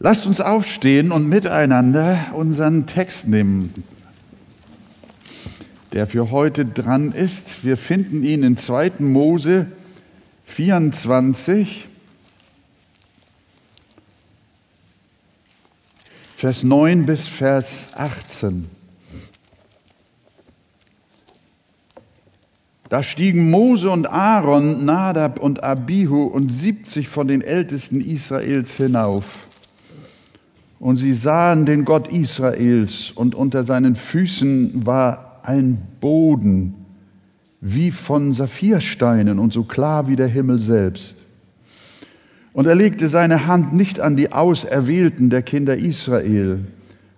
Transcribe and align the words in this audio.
Lasst 0.00 0.26
uns 0.26 0.40
aufstehen 0.40 1.10
und 1.10 1.28
miteinander 1.28 2.26
unseren 2.32 2.86
Text 2.86 3.26
nehmen, 3.26 3.74
der 5.92 6.06
für 6.06 6.30
heute 6.30 6.64
dran 6.64 7.10
ist. 7.10 7.64
Wir 7.64 7.76
finden 7.76 8.22
ihn 8.22 8.44
in 8.44 8.56
2. 8.56 8.92
Mose 9.00 9.66
24, 10.44 11.88
Vers 16.36 16.62
9 16.62 17.04
bis 17.04 17.26
Vers 17.26 17.88
18. 17.96 18.68
Da 22.88 23.02
stiegen 23.02 23.50
Mose 23.50 23.90
und 23.90 24.06
Aaron, 24.06 24.84
Nadab 24.84 25.40
und 25.40 25.64
Abihu 25.64 26.22
und 26.22 26.50
70 26.50 27.08
von 27.08 27.26
den 27.26 27.40
Ältesten 27.40 28.00
Israels 28.00 28.76
hinauf. 28.76 29.47
Und 30.80 30.96
sie 30.96 31.12
sahen 31.12 31.66
den 31.66 31.84
Gott 31.84 32.08
Israels 32.08 33.10
und 33.14 33.34
unter 33.34 33.64
seinen 33.64 33.96
Füßen 33.96 34.86
war 34.86 35.40
ein 35.42 35.78
Boden 36.00 36.74
wie 37.60 37.90
von 37.90 38.32
Saphirsteinen 38.32 39.40
und 39.40 39.52
so 39.52 39.64
klar 39.64 40.06
wie 40.06 40.14
der 40.14 40.28
Himmel 40.28 40.60
selbst. 40.60 41.16
Und 42.52 42.66
er 42.66 42.76
legte 42.76 43.08
seine 43.08 43.46
Hand 43.46 43.72
nicht 43.72 44.00
an 44.00 44.16
die 44.16 44.32
Auserwählten 44.32 45.30
der 45.30 45.42
Kinder 45.42 45.76
Israel. 45.76 46.60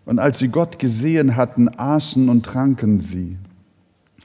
Und 0.07 0.19
als 0.19 0.39
sie 0.39 0.49
Gott 0.49 0.79
gesehen 0.79 1.37
hatten, 1.37 1.69
aßen 1.69 2.29
und 2.29 2.45
tranken 2.45 3.01
sie. 3.01 3.37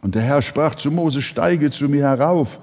Und 0.01 0.15
der 0.15 0.21
Herr 0.21 0.41
sprach 0.41 0.75
zu 0.75 0.91
Mose, 0.91 1.21
steige 1.21 1.71
zu 1.71 1.89
mir 1.89 2.03
herauf 2.03 2.59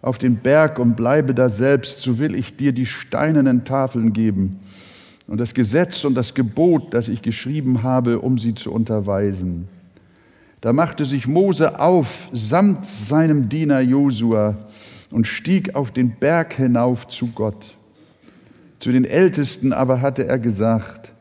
auf 0.00 0.18
den 0.18 0.36
Berg 0.36 0.78
und 0.78 0.96
bleibe 0.96 1.34
da 1.34 1.48
selbst, 1.48 2.00
so 2.00 2.18
will 2.18 2.34
ich 2.34 2.56
dir 2.56 2.72
die 2.72 2.86
steinernen 2.86 3.64
Tafeln 3.64 4.12
geben 4.12 4.60
und 5.26 5.38
das 5.38 5.54
Gesetz 5.54 6.04
und 6.04 6.14
das 6.14 6.34
Gebot, 6.34 6.94
das 6.94 7.08
ich 7.08 7.22
geschrieben 7.22 7.82
habe, 7.82 8.20
um 8.20 8.38
sie 8.38 8.54
zu 8.54 8.72
unterweisen. 8.72 9.68
Da 10.60 10.72
machte 10.72 11.04
sich 11.04 11.26
Mose 11.26 11.80
auf 11.80 12.28
samt 12.32 12.86
seinem 12.86 13.48
Diener 13.48 13.80
Josua 13.80 14.56
und 15.10 15.26
stieg 15.26 15.74
auf 15.74 15.90
den 15.90 16.16
Berg 16.18 16.54
hinauf 16.54 17.08
zu 17.08 17.28
Gott. 17.28 17.76
Zu 18.78 18.92
den 18.92 19.04
Ältesten 19.04 19.72
aber 19.72 20.00
hatte 20.00 20.26
er 20.26 20.38
gesagt, 20.38 21.12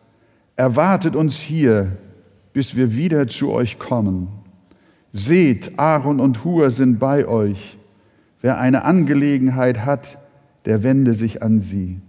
erwartet 0.55 1.15
uns 1.15 1.37
hier, 1.37 1.97
bis 2.53 2.75
wir 2.75 2.95
wieder 2.95 3.27
zu 3.27 3.51
euch 3.51 3.79
kommen. 3.79 4.27
Seht, 5.11 5.77
Aaron 5.79 6.19
und 6.19 6.43
Hur 6.43 6.71
sind 6.71 6.99
bei 6.99 7.27
euch. 7.27 7.77
Wer 8.41 8.59
eine 8.59 8.83
Angelegenheit 8.83 9.85
hat, 9.85 10.17
der 10.65 10.83
wende 10.83 11.13
sich 11.13 11.41
an 11.41 11.59
sie. 11.59 11.99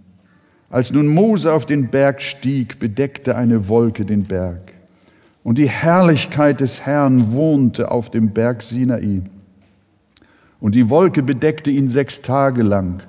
Als 0.69 0.91
nun 0.91 1.07
Mose 1.07 1.53
auf 1.53 1.65
den 1.65 1.87
Berg 1.87 2.21
stieg, 2.21 2.79
bedeckte 2.79 3.35
eine 3.35 3.69
Wolke 3.69 4.03
den 4.05 4.23
Berg. 4.23 4.73
Und 5.43 5.57
die 5.57 5.69
Herrlichkeit 5.69 6.59
des 6.59 6.85
Herrn 6.85 7.31
wohnte 7.31 7.89
auf 7.89 8.11
dem 8.11 8.31
Berg 8.31 8.63
Sinai. 8.63 9.21
Und 10.59 10.75
die 10.75 10.89
Wolke 10.89 11.23
bedeckte 11.23 11.71
ihn 11.71 11.87
sechs 11.87 12.21
Tage 12.21 12.63
lang. 12.63 13.01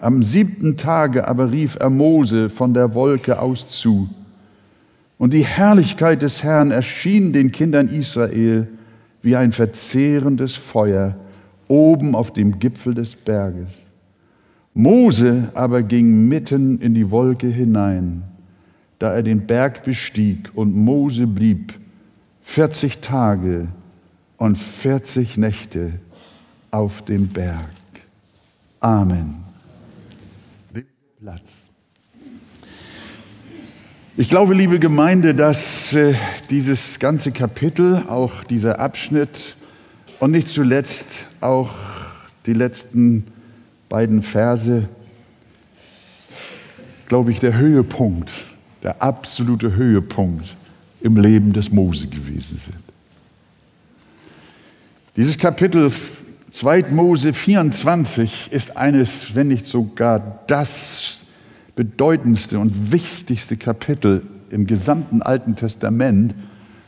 Am 0.00 0.22
siebten 0.22 0.76
Tage 0.76 1.26
aber 1.26 1.50
rief 1.50 1.78
er 1.80 1.88
Mose 1.88 2.50
von 2.50 2.74
der 2.74 2.94
Wolke 2.94 3.38
aus 3.38 3.68
zu. 3.70 4.10
Und 5.16 5.32
die 5.32 5.46
Herrlichkeit 5.46 6.20
des 6.20 6.42
Herrn 6.42 6.70
erschien 6.70 7.32
den 7.32 7.50
Kindern 7.50 7.88
Israel 7.88 8.68
wie 9.22 9.36
ein 9.36 9.52
verzehrendes 9.52 10.54
Feuer 10.54 11.16
oben 11.66 12.14
auf 12.14 12.34
dem 12.34 12.58
Gipfel 12.58 12.92
des 12.92 13.14
Berges. 13.14 13.83
Mose 14.74 15.50
aber 15.54 15.84
ging 15.84 16.26
mitten 16.28 16.80
in 16.80 16.94
die 16.94 17.10
Wolke 17.12 17.46
hinein, 17.46 18.24
da 18.98 19.14
er 19.14 19.22
den 19.22 19.46
Berg 19.46 19.84
bestieg, 19.84 20.50
und 20.54 20.74
Mose 20.74 21.28
blieb 21.28 21.74
40 22.42 22.98
Tage 22.98 23.68
und 24.36 24.58
40 24.58 25.36
Nächte 25.36 25.92
auf 26.72 27.02
dem 27.02 27.28
Berg. 27.28 27.70
Amen. 28.80 29.36
Platz. 31.20 31.62
Ich 34.16 34.28
glaube, 34.28 34.54
liebe 34.54 34.78
Gemeinde, 34.78 35.34
dass 35.34 35.92
äh, 35.92 36.14
dieses 36.50 36.98
ganze 36.98 37.32
Kapitel, 37.32 38.02
auch 38.08 38.44
dieser 38.44 38.78
Abschnitt 38.78 39.56
und 40.20 40.32
nicht 40.32 40.48
zuletzt 40.48 41.26
auch 41.40 41.70
die 42.46 42.52
letzten 42.52 43.24
beiden 43.94 44.22
Verse, 44.22 44.88
glaube 47.06 47.30
ich, 47.30 47.38
der 47.38 47.56
Höhepunkt, 47.56 48.28
der 48.82 49.00
absolute 49.00 49.76
Höhepunkt 49.76 50.56
im 51.00 51.16
Leben 51.16 51.52
des 51.52 51.70
Mose 51.70 52.08
gewesen 52.08 52.58
sind. 52.58 52.82
Dieses 55.14 55.38
Kapitel 55.38 55.92
2. 56.50 56.86
Mose 56.90 57.32
24 57.32 58.48
ist 58.50 58.76
eines, 58.76 59.36
wenn 59.36 59.46
nicht 59.46 59.68
sogar 59.68 60.40
das 60.48 61.22
bedeutendste 61.76 62.58
und 62.58 62.90
wichtigste 62.90 63.56
Kapitel 63.56 64.22
im 64.50 64.66
gesamten 64.66 65.22
Alten 65.22 65.54
Testament, 65.54 66.34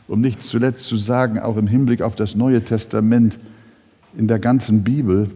um 0.09 0.19
nicht 0.19 0.43
zuletzt 0.43 0.83
zu 0.87 0.97
sagen, 0.97 1.39
auch 1.39 1.55
im 1.55 1.67
Hinblick 1.67 2.01
auf 2.01 2.15
das 2.15 2.35
Neue 2.35 2.65
Testament 2.65 3.39
in 4.17 4.27
der 4.27 4.39
ganzen 4.39 4.83
Bibel, 4.83 5.31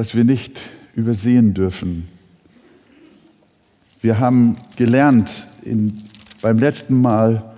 das 0.00 0.14
wir 0.14 0.24
nicht 0.24 0.62
übersehen 0.94 1.52
dürfen. 1.52 2.08
Wir 4.00 4.18
haben 4.18 4.56
gelernt 4.76 5.46
in, 5.62 6.00
beim 6.40 6.58
letzten 6.58 7.02
Mal, 7.02 7.52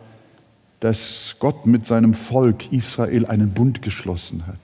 dass 0.81 1.37
Gott 1.39 1.67
mit 1.67 1.87
seinem 1.87 2.15
Volk 2.15 2.73
Israel 2.73 3.27
einen 3.27 3.53
Bund 3.53 3.81
geschlossen 3.81 4.45
hat 4.49 4.59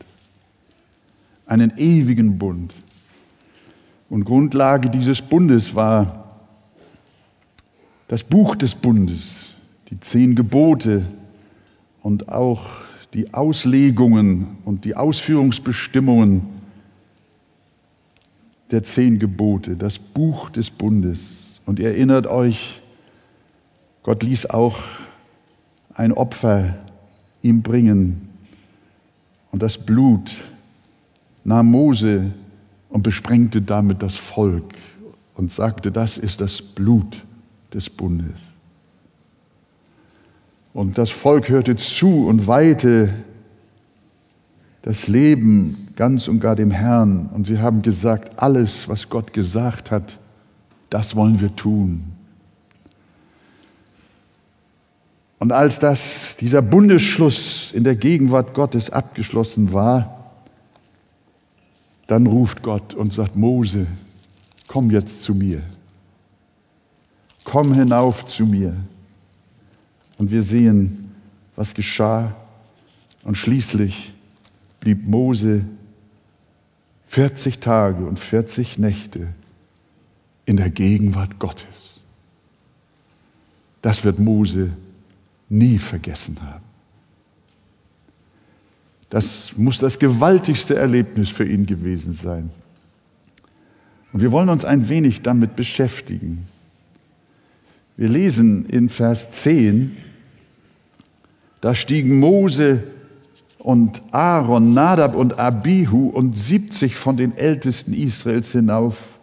einen 1.46 1.72
ewigen 1.76 2.36
Bund. 2.36 2.74
Und 4.10 4.24
Grundlage 4.24 4.90
dieses 4.90 5.22
Bundes 5.22 5.72
war 5.72 6.34
das 8.08 8.24
Buch 8.24 8.56
des 8.56 8.74
Bundes, 8.74 9.54
die 9.88 10.00
zehn 10.00 10.34
Gebote 10.34 11.04
und 12.02 12.28
auch 12.28 12.66
die 13.14 13.32
Auslegungen 13.32 14.58
und 14.64 14.84
die 14.84 14.96
Ausführungsbestimmungen 14.96 16.57
der 18.70 18.82
zehn 18.82 19.18
Gebote, 19.18 19.76
das 19.76 19.98
Buch 19.98 20.50
des 20.50 20.70
Bundes. 20.70 21.60
Und 21.66 21.78
ihr 21.78 21.88
erinnert 21.88 22.26
euch, 22.26 22.80
Gott 24.02 24.22
ließ 24.22 24.46
auch 24.46 24.78
ein 25.94 26.12
Opfer 26.12 26.76
ihm 27.42 27.62
bringen 27.62 28.28
und 29.50 29.62
das 29.62 29.78
Blut 29.78 30.30
nahm 31.44 31.70
Mose 31.70 32.32
und 32.88 33.02
besprengte 33.02 33.62
damit 33.62 34.02
das 34.02 34.16
Volk 34.16 34.74
und 35.34 35.52
sagte, 35.52 35.90
das 35.90 36.18
ist 36.18 36.40
das 36.40 36.60
Blut 36.60 37.24
des 37.72 37.88
Bundes. 37.88 38.40
Und 40.72 40.98
das 40.98 41.10
Volk 41.10 41.48
hörte 41.48 41.76
zu 41.76 42.26
und 42.26 42.46
weihte 42.46 43.12
das 44.82 45.08
Leben 45.08 45.87
ganz 45.98 46.28
und 46.28 46.38
gar 46.38 46.54
dem 46.54 46.70
Herrn. 46.70 47.28
Und 47.34 47.48
sie 47.48 47.58
haben 47.58 47.82
gesagt, 47.82 48.38
alles, 48.38 48.88
was 48.88 49.10
Gott 49.10 49.32
gesagt 49.32 49.90
hat, 49.90 50.16
das 50.90 51.16
wollen 51.16 51.40
wir 51.40 51.54
tun. 51.56 52.04
Und 55.40 55.50
als 55.50 55.80
das, 55.80 56.36
dieser 56.36 56.62
Bundesschluss 56.62 57.72
in 57.72 57.82
der 57.82 57.96
Gegenwart 57.96 58.54
Gottes 58.54 58.90
abgeschlossen 58.90 59.72
war, 59.72 60.32
dann 62.06 62.28
ruft 62.28 62.62
Gott 62.62 62.94
und 62.94 63.12
sagt, 63.12 63.34
Mose, 63.34 63.88
komm 64.68 64.92
jetzt 64.92 65.22
zu 65.24 65.34
mir. 65.34 65.62
Komm 67.42 67.74
hinauf 67.74 68.24
zu 68.24 68.46
mir. 68.46 68.76
Und 70.16 70.30
wir 70.30 70.42
sehen, 70.44 71.12
was 71.56 71.74
geschah. 71.74 72.36
Und 73.24 73.36
schließlich 73.36 74.12
blieb 74.78 75.04
Mose 75.08 75.64
40 77.08 77.58
Tage 77.58 78.04
und 78.04 78.18
40 78.18 78.78
Nächte 78.78 79.28
in 80.44 80.56
der 80.56 80.70
Gegenwart 80.70 81.38
Gottes. 81.38 82.00
Das 83.82 84.04
wird 84.04 84.18
Mose 84.18 84.70
nie 85.48 85.78
vergessen 85.78 86.38
haben. 86.42 86.64
Das 89.08 89.56
muss 89.56 89.78
das 89.78 89.98
gewaltigste 89.98 90.76
Erlebnis 90.76 91.30
für 91.30 91.46
ihn 91.46 91.64
gewesen 91.64 92.12
sein. 92.12 92.50
Und 94.12 94.20
wir 94.20 94.30
wollen 94.30 94.50
uns 94.50 94.66
ein 94.66 94.88
wenig 94.90 95.22
damit 95.22 95.56
beschäftigen. 95.56 96.46
Wir 97.96 98.08
lesen 98.08 98.66
in 98.66 98.90
Vers 98.90 99.32
10, 99.32 99.96
da 101.62 101.74
stiegen 101.74 102.20
Mose 102.20 102.82
und 103.68 104.00
Aaron, 104.12 104.72
Nadab 104.72 105.14
und 105.14 105.38
Abihu 105.38 106.08
und 106.08 106.38
70 106.38 106.96
von 106.96 107.18
den 107.18 107.36
Ältesten 107.36 107.92
Israels 107.92 108.52
hinauf 108.52 109.18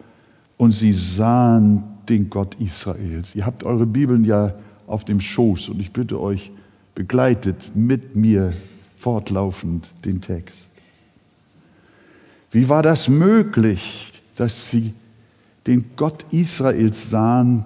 und 0.56 0.70
sie 0.70 0.92
sahen 0.92 1.82
den 2.08 2.30
Gott 2.30 2.54
Israels. 2.60 3.34
Ihr 3.34 3.44
habt 3.44 3.64
eure 3.64 3.86
Bibeln 3.86 4.24
ja 4.24 4.54
auf 4.86 5.04
dem 5.04 5.20
Schoß 5.20 5.70
und 5.70 5.80
ich 5.80 5.90
bitte 5.90 6.20
euch, 6.20 6.52
begleitet 6.94 7.74
mit 7.74 8.14
mir 8.14 8.52
fortlaufend 8.96 9.84
den 10.04 10.20
Text. 10.20 10.68
Wie 12.52 12.68
war 12.68 12.84
das 12.84 13.08
möglich, 13.08 14.12
dass 14.36 14.70
sie 14.70 14.94
den 15.66 15.86
Gott 15.96 16.24
Israels 16.30 17.10
sahen, 17.10 17.64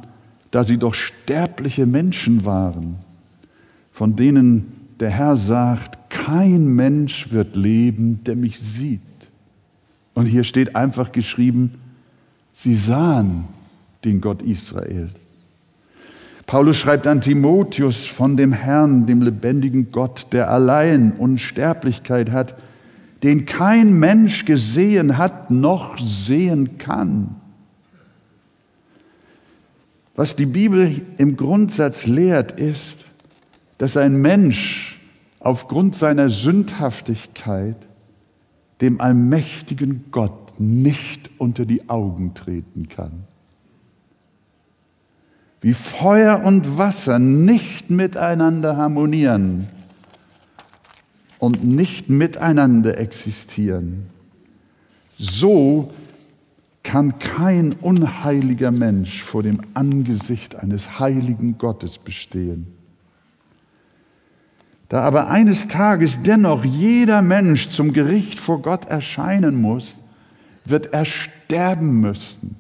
da 0.51 0.65
sie 0.65 0.79
doch 0.79 0.95
sterbliche 0.95 1.85
Menschen 1.85 2.47
waren, 2.47 2.97
von 3.93 4.17
denen 4.17 4.73
der 4.99 5.11
Herr 5.11 5.37
sagt, 5.37 6.00
kein 6.31 6.77
Mensch 6.77 7.33
wird 7.33 7.57
leben, 7.57 8.23
der 8.23 8.37
mich 8.37 8.61
sieht. 8.61 9.01
Und 10.15 10.27
hier 10.27 10.45
steht 10.45 10.77
einfach 10.77 11.11
geschrieben, 11.11 11.73
sie 12.53 12.77
sahen 12.77 13.47
den 14.05 14.21
Gott 14.21 14.41
Israels. 14.43 15.21
Paulus 16.47 16.77
schreibt 16.77 17.09
an 17.09 17.21
Timotheus 17.21 18.07
von 18.07 18.37
dem 18.37 18.53
Herrn, 18.53 19.07
dem 19.07 19.23
lebendigen 19.23 19.91
Gott, 19.91 20.29
der 20.31 20.51
allein 20.51 21.13
Unsterblichkeit 21.13 22.31
hat, 22.31 22.55
den 23.25 23.45
kein 23.45 23.93
Mensch 23.99 24.45
gesehen 24.45 25.19
hat 25.19 25.51
noch 25.51 25.99
sehen 25.99 26.79
kann. 26.79 27.35
Was 30.15 30.37
die 30.37 30.47
Bibel 30.47 31.03
im 31.19 31.37
Grundsatz 31.37 32.07
lehrt, 32.07 32.53
ist, 32.53 33.07
dass 33.79 33.97
ein 33.97 34.21
Mensch 34.21 34.90
aufgrund 35.41 35.97
seiner 35.97 36.29
Sündhaftigkeit 36.31 37.77
dem 38.81 39.01
allmächtigen 39.01 40.07
Gott 40.11 40.59
nicht 40.59 41.31
unter 41.39 41.67
die 41.67 41.89
Augen 41.89 42.35
treten 42.35 42.89
kann. 42.89 43.25
Wie 45.61 45.75
Feuer 45.75 46.43
und 46.45 46.79
Wasser 46.79 47.19
nicht 47.19 47.91
miteinander 47.91 48.77
harmonieren 48.77 49.69
und 51.39 51.65
nicht 51.65 52.09
miteinander 52.09 52.99
existieren, 52.99 54.07
so 55.19 55.91
kann 56.83 57.19
kein 57.19 57.73
unheiliger 57.73 58.71
Mensch 58.71 59.23
vor 59.23 59.43
dem 59.43 59.61
Angesicht 59.75 60.57
eines 60.57 60.99
heiligen 60.99 61.59
Gottes 61.59 61.99
bestehen. 61.99 62.80
Da 64.91 65.03
aber 65.03 65.29
eines 65.31 65.69
Tages 65.69 66.23
dennoch 66.25 66.65
jeder 66.65 67.23
Mensch 67.23 67.69
zum 67.69 67.93
Gericht 67.93 68.41
vor 68.41 68.61
Gott 68.61 68.87
erscheinen 68.87 69.61
muss, 69.61 70.01
wird 70.65 70.93
er 70.93 71.05
sterben 71.05 72.01
müssen. 72.01 72.57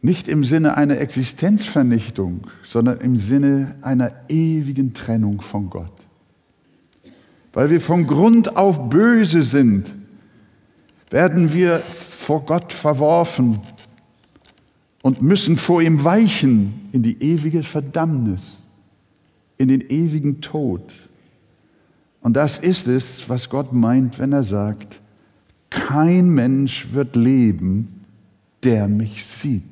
Nicht 0.00 0.28
im 0.28 0.44
Sinne 0.44 0.78
einer 0.78 0.96
Existenzvernichtung, 0.96 2.46
sondern 2.64 3.02
im 3.02 3.18
Sinne 3.18 3.76
einer 3.82 4.10
ewigen 4.30 4.94
Trennung 4.94 5.42
von 5.42 5.68
Gott. 5.68 5.92
Weil 7.52 7.68
wir 7.68 7.82
von 7.82 8.06
Grund 8.06 8.56
auf 8.56 8.88
böse 8.88 9.42
sind, 9.42 9.92
werden 11.10 11.52
wir 11.52 11.80
vor 11.80 12.46
Gott 12.46 12.72
verworfen 12.72 13.60
und 15.02 15.22
müssen 15.22 15.56
vor 15.56 15.80
ihm 15.82 16.02
weichen 16.04 16.88
in 16.92 17.02
die 17.02 17.22
ewige 17.22 17.62
Verdammnis, 17.62 18.58
in 19.56 19.68
den 19.68 19.82
ewigen 19.82 20.40
Tod. 20.40 20.92
Und 22.20 22.36
das 22.36 22.58
ist 22.58 22.88
es, 22.88 23.28
was 23.28 23.48
Gott 23.48 23.72
meint, 23.72 24.18
wenn 24.18 24.32
er 24.32 24.44
sagt, 24.44 25.00
kein 25.70 26.30
Mensch 26.30 26.88
wird 26.92 27.14
leben, 27.14 28.04
der 28.62 28.88
mich 28.88 29.24
sieht. 29.24 29.62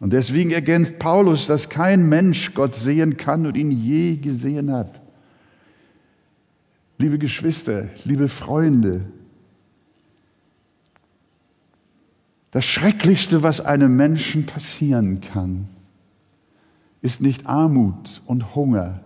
Und 0.00 0.12
deswegen 0.12 0.50
ergänzt 0.50 0.98
Paulus, 0.98 1.46
dass 1.46 1.68
kein 1.68 2.08
Mensch 2.08 2.54
Gott 2.54 2.74
sehen 2.74 3.16
kann 3.16 3.46
und 3.46 3.56
ihn 3.56 3.70
je 3.70 4.16
gesehen 4.16 4.70
hat. 4.70 5.00
Liebe 6.98 7.18
Geschwister, 7.18 7.88
liebe 8.04 8.28
Freunde, 8.28 9.00
das 12.54 12.64
Schrecklichste, 12.64 13.42
was 13.42 13.60
einem 13.60 13.96
Menschen 13.96 14.46
passieren 14.46 15.20
kann, 15.20 15.66
ist 17.00 17.20
nicht 17.20 17.46
Armut 17.46 18.22
und 18.26 18.54
Hunger, 18.54 19.00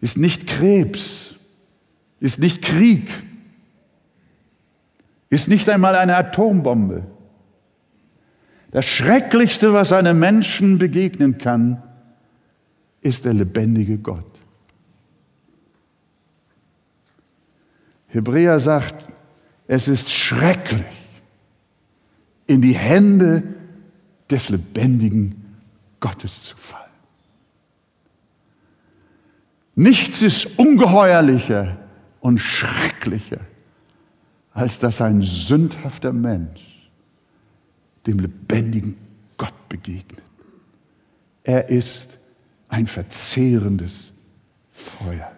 ist 0.00 0.16
nicht 0.16 0.46
Krebs, 0.46 1.34
ist 2.20 2.38
nicht 2.38 2.62
Krieg, 2.62 3.08
ist 5.28 5.48
nicht 5.48 5.68
einmal 5.68 5.96
eine 5.96 6.14
Atombombe. 6.14 7.02
Das 8.70 8.84
Schrecklichste, 8.84 9.72
was 9.72 9.90
einem 9.90 10.20
Menschen 10.20 10.78
begegnen 10.78 11.36
kann, 11.36 11.82
ist 13.00 13.24
der 13.24 13.34
lebendige 13.34 13.98
Gott. 13.98 14.30
Hebräer 18.06 18.60
sagt, 18.60 19.11
es 19.66 19.88
ist 19.88 20.10
schrecklich, 20.10 20.84
in 22.46 22.60
die 22.60 22.74
Hände 22.74 23.42
des 24.30 24.48
lebendigen 24.48 25.56
Gottes 26.00 26.44
zu 26.44 26.56
fallen. 26.56 26.82
Nichts 29.74 30.20
ist 30.22 30.58
ungeheuerlicher 30.58 31.78
und 32.20 32.38
schrecklicher, 32.38 33.40
als 34.52 34.78
dass 34.78 35.00
ein 35.00 35.22
sündhafter 35.22 36.12
Mensch 36.12 36.90
dem 38.06 38.18
lebendigen 38.18 38.96
Gott 39.38 39.68
begegnet. 39.68 40.22
Er 41.44 41.68
ist 41.68 42.18
ein 42.68 42.86
verzehrendes 42.86 44.12
Feuer. 44.70 45.32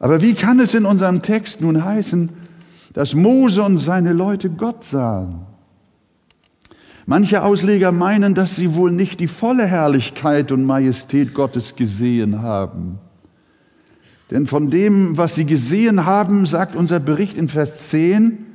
Aber 0.00 0.22
wie 0.22 0.34
kann 0.34 0.58
es 0.58 0.74
in 0.74 0.86
unserem 0.86 1.22
Text 1.22 1.60
nun 1.60 1.84
heißen, 1.84 2.30
dass 2.94 3.14
Mose 3.14 3.62
und 3.62 3.78
seine 3.78 4.14
Leute 4.14 4.48
Gott 4.48 4.82
sahen? 4.82 5.42
Manche 7.06 7.42
Ausleger 7.42 7.92
meinen, 7.92 8.34
dass 8.34 8.56
sie 8.56 8.74
wohl 8.74 8.90
nicht 8.90 9.20
die 9.20 9.28
volle 9.28 9.66
Herrlichkeit 9.66 10.52
und 10.52 10.64
Majestät 10.64 11.34
Gottes 11.34 11.76
gesehen 11.76 12.40
haben. 12.40 12.98
Denn 14.30 14.46
von 14.46 14.70
dem, 14.70 15.18
was 15.18 15.34
sie 15.34 15.44
gesehen 15.44 16.06
haben, 16.06 16.46
sagt 16.46 16.76
unser 16.76 16.98
Bericht 16.98 17.36
in 17.36 17.48
Vers 17.48 17.90
10, 17.90 18.46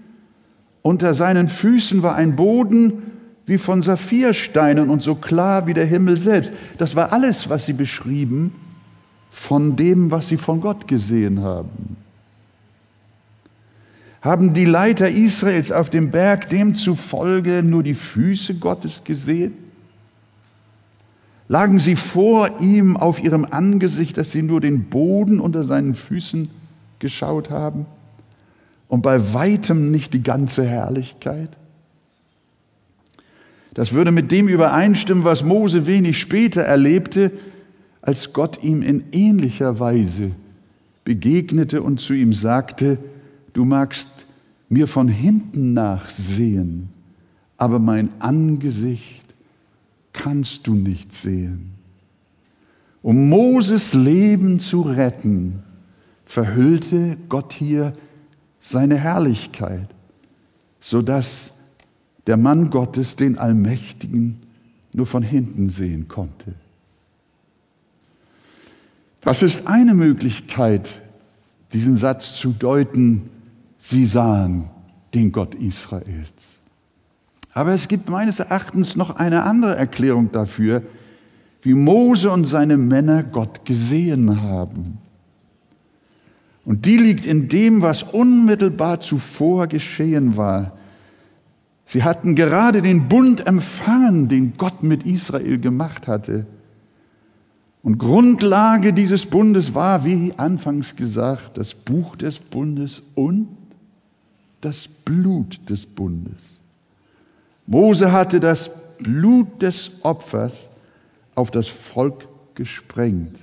unter 0.81 1.13
seinen 1.13 1.49
Füßen 1.49 2.01
war 2.01 2.15
ein 2.15 2.35
Boden 2.35 3.03
wie 3.45 3.57
von 3.57 3.83
Saphirsteinen 3.83 4.89
und 4.89 5.03
so 5.03 5.15
klar 5.15 5.67
wie 5.67 5.73
der 5.73 5.85
Himmel 5.85 6.17
selbst. 6.17 6.53
Das 6.79 6.95
war 6.95 7.13
alles, 7.13 7.49
was 7.49 7.65
sie 7.67 7.73
beschrieben 7.73 8.51
von 9.35 9.75
dem, 9.75 10.11
was 10.11 10.29
sie 10.29 10.37
von 10.37 10.61
Gott 10.61 10.87
gesehen 10.87 11.41
haben. 11.41 11.97
Haben 14.21 14.53
die 14.53 14.65
Leiter 14.65 15.09
Israels 15.09 15.71
auf 15.71 15.89
dem 15.89 16.09
Berg 16.09 16.49
demzufolge 16.49 17.61
nur 17.61 17.83
die 17.83 17.93
Füße 17.93 18.55
Gottes 18.55 19.03
gesehen? 19.03 19.53
Lagen 21.47 21.79
sie 21.79 21.95
vor 21.95 22.61
ihm 22.61 22.97
auf 22.97 23.23
ihrem 23.23 23.45
Angesicht, 23.45 24.17
dass 24.17 24.31
sie 24.31 24.41
nur 24.41 24.61
den 24.61 24.85
Boden 24.85 25.39
unter 25.39 25.63
seinen 25.63 25.93
Füßen 25.93 26.49
geschaut 26.99 27.51
haben? 27.51 27.85
und 28.87 29.01
bei 29.01 29.33
weitem 29.33 29.91
nicht 29.91 30.13
die 30.13 30.23
ganze 30.23 30.65
Herrlichkeit? 30.65 31.49
Das 33.73 33.91
würde 33.91 34.11
mit 34.11 34.31
dem 34.31 34.47
übereinstimmen, 34.47 35.25
was 35.25 35.43
Mose 35.43 35.85
wenig 35.85 36.19
später 36.19 36.61
erlebte, 36.61 37.31
als 38.05 38.33
Gott 38.33 38.63
ihm 38.63 38.83
in 38.83 39.03
ähnlicher 39.11 39.79
Weise 39.79 40.31
begegnete 41.03 41.81
und 41.81 41.99
zu 41.99 42.13
ihm 42.13 42.33
sagte, 42.33 42.99
du 43.53 43.65
magst 43.65 44.07
mir 44.69 44.87
von 44.87 45.07
hinten 45.07 45.73
nach 45.73 46.09
sehen, 46.09 46.89
aber 47.57 47.79
mein 47.79 48.09
Angesicht 48.19 49.23
kannst 50.13 50.67
du 50.67 50.75
nicht 50.75 51.13
sehen. 51.13 51.71
Um 53.01 53.29
Moses 53.29 53.93
Leben 53.93 54.59
zu 54.59 54.81
retten, 54.81 55.63
verhüllte 56.25 57.17
Gott 57.27 57.53
hier 57.53 57.93
seine 58.59 58.97
Herrlichkeit, 58.97 59.89
sodass 60.79 61.59
der 62.27 62.37
Mann 62.37 62.69
Gottes 62.69 63.15
den 63.15 63.37
Allmächtigen 63.37 64.37
nur 64.93 65.05
von 65.05 65.23
hinten 65.23 65.69
sehen 65.69 66.07
konnte. 66.07 66.53
Das 69.25 69.41
ist 69.41 69.65
eine 69.65 69.95
Möglichkeit, 69.95 70.99
diesen 71.73 71.95
Satz 71.95 72.33
zu 72.35 72.51
deuten, 72.51 73.31
sie 73.79 74.05
sahen 74.05 74.69
den 75.15 75.31
Gott 75.31 75.55
Israels. 75.55 76.29
Aber 77.51 77.73
es 77.73 77.87
gibt 77.87 78.07
meines 78.07 78.39
Erachtens 78.39 78.95
noch 78.95 79.15
eine 79.15 79.41
andere 79.41 79.75
Erklärung 79.75 80.31
dafür, 80.31 80.83
wie 81.63 81.73
Mose 81.73 82.29
und 82.29 82.45
seine 82.45 82.77
Männer 82.77 83.23
Gott 83.23 83.65
gesehen 83.65 84.43
haben. 84.43 84.99
Und 86.63 86.85
die 86.85 86.97
liegt 86.97 87.25
in 87.25 87.49
dem, 87.49 87.81
was 87.81 88.03
unmittelbar 88.03 88.99
zuvor 88.99 89.65
geschehen 89.65 90.37
war. 90.37 90.73
Sie 91.83 92.03
hatten 92.03 92.35
gerade 92.35 92.83
den 92.83 93.09
Bund 93.09 93.47
empfangen, 93.47 94.27
den 94.27 94.53
Gott 94.55 94.83
mit 94.83 95.03
Israel 95.03 95.57
gemacht 95.57 96.07
hatte. 96.07 96.45
Und 97.85 97.99
Grundlage 97.99 98.93
dieses 98.93 99.27
Bundes 99.27 99.75
war, 99.75 100.05
wie 100.05 100.33
anfangs 100.37 100.95
gesagt, 100.95 101.59
das 101.59 101.75
Buch 101.75 102.15
des 102.15 102.39
Bundes 102.39 103.03
und 103.13 103.47
das 104.59 104.87
Blut 104.87 105.69
des 105.69 105.85
Bundes. 105.85 106.41
Mose 107.67 108.11
hatte 108.11 108.39
das 108.39 108.71
Blut 108.97 109.61
des 109.61 109.91
Opfers 110.01 110.67
auf 111.35 111.51
das 111.51 111.67
Volk 111.67 112.27
gesprengt. 112.55 113.37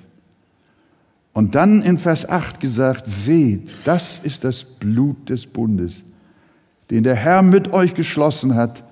Und 1.33 1.55
dann 1.55 1.81
in 1.83 1.99
Vers 1.99 2.29
8 2.29 2.59
gesagt, 2.59 3.07
seht, 3.07 3.77
das 3.85 4.19
ist 4.19 4.43
das 4.43 4.65
Blut 4.65 5.31
des 5.31 5.47
Bundes, 5.47 6.03
den 6.91 7.05
der 7.05 7.15
Herr 7.15 7.43
mit 7.43 7.73
euch 7.73 7.95
geschlossen 7.95 8.57
hat, 8.57 8.83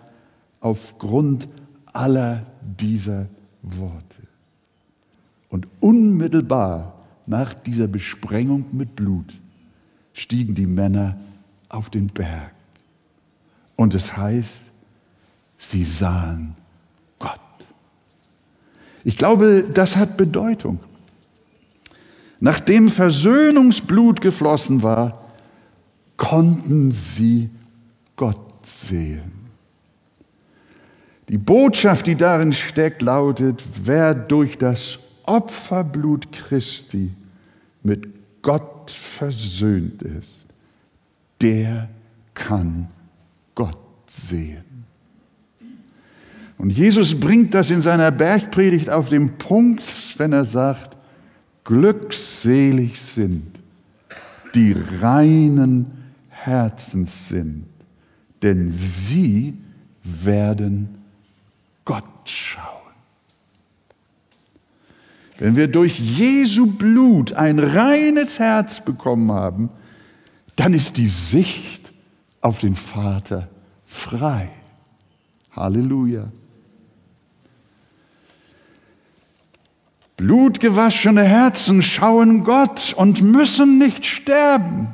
aufgrund 0.61 1.49
aller 1.92 2.47
dieser 2.61 3.26
Worte. 3.62 4.30
Und 5.50 5.66
unmittelbar 5.80 6.95
nach 7.26 7.52
dieser 7.54 7.88
Besprengung 7.88 8.64
mit 8.73 8.97
Blut 8.97 9.38
stiegen 10.14 10.54
die 10.54 10.66
Männer 10.66 11.19
auf 11.69 11.90
den 11.90 12.07
Berg. 12.07 12.52
Und 13.76 13.95
es 13.95 14.16
heißt, 14.16 14.64
sie 15.59 15.85
sahen 15.85 16.54
Gott. 17.19 17.40
Ich 19.04 19.16
glaube, 19.16 19.64
das 19.75 19.97
hat 19.97 20.16
Bedeutung. 20.16 20.78
Nachdem 22.40 22.88
Versöhnungsblut 22.88 24.21
geflossen 24.21 24.83
war, 24.83 25.25
konnten 26.16 26.92
sie 26.92 27.50
Gott 28.16 28.66
sehen. 28.66 29.33
Die 31.28 31.38
Botschaft, 31.38 32.07
die 32.07 32.16
darin 32.16 32.52
steckt, 32.52 33.02
lautet, 33.02 33.62
wer 33.85 34.14
durch 34.14 34.59
das 34.59 34.99
Opferblut 35.27 36.33
Christi 36.33 37.11
mit 37.83 38.09
Gott 38.43 38.91
versöhnt 38.91 40.03
ist, 40.03 40.35
der 41.41 41.89
kann 42.35 42.89
Gott 43.55 43.79
sehen. 44.07 44.65
Und 46.59 46.71
Jesus 46.71 47.19
bringt 47.19 47.55
das 47.55 47.71
in 47.71 47.81
seiner 47.81 48.11
Bergpredigt 48.11 48.91
auf 48.91 49.09
den 49.09 49.39
Punkt, 49.39 49.83
wenn 50.19 50.33
er 50.33 50.45
sagt, 50.45 50.97
glückselig 51.65 53.00
sind, 53.00 53.47
die 54.55 54.75
reinen 55.00 55.87
Herzens 56.29 57.29
sind, 57.29 57.65
denn 58.43 58.71
sie 58.71 59.57
werden 60.03 61.03
Gott 61.85 62.05
schauen. 62.25 62.80
Wenn 65.40 65.56
wir 65.56 65.68
durch 65.68 65.99
Jesu 65.99 66.66
Blut 66.66 67.32
ein 67.32 67.59
reines 67.59 68.38
Herz 68.38 68.85
bekommen 68.85 69.32
haben, 69.32 69.70
dann 70.54 70.75
ist 70.75 70.99
die 70.99 71.06
Sicht 71.06 71.92
auf 72.42 72.59
den 72.59 72.75
Vater 72.75 73.49
frei. 73.82 74.50
Halleluja. 75.52 76.30
Blutgewaschene 80.18 81.23
Herzen 81.23 81.80
schauen 81.80 82.44
Gott 82.44 82.92
und 82.94 83.23
müssen 83.23 83.78
nicht 83.78 84.04
sterben. 84.04 84.88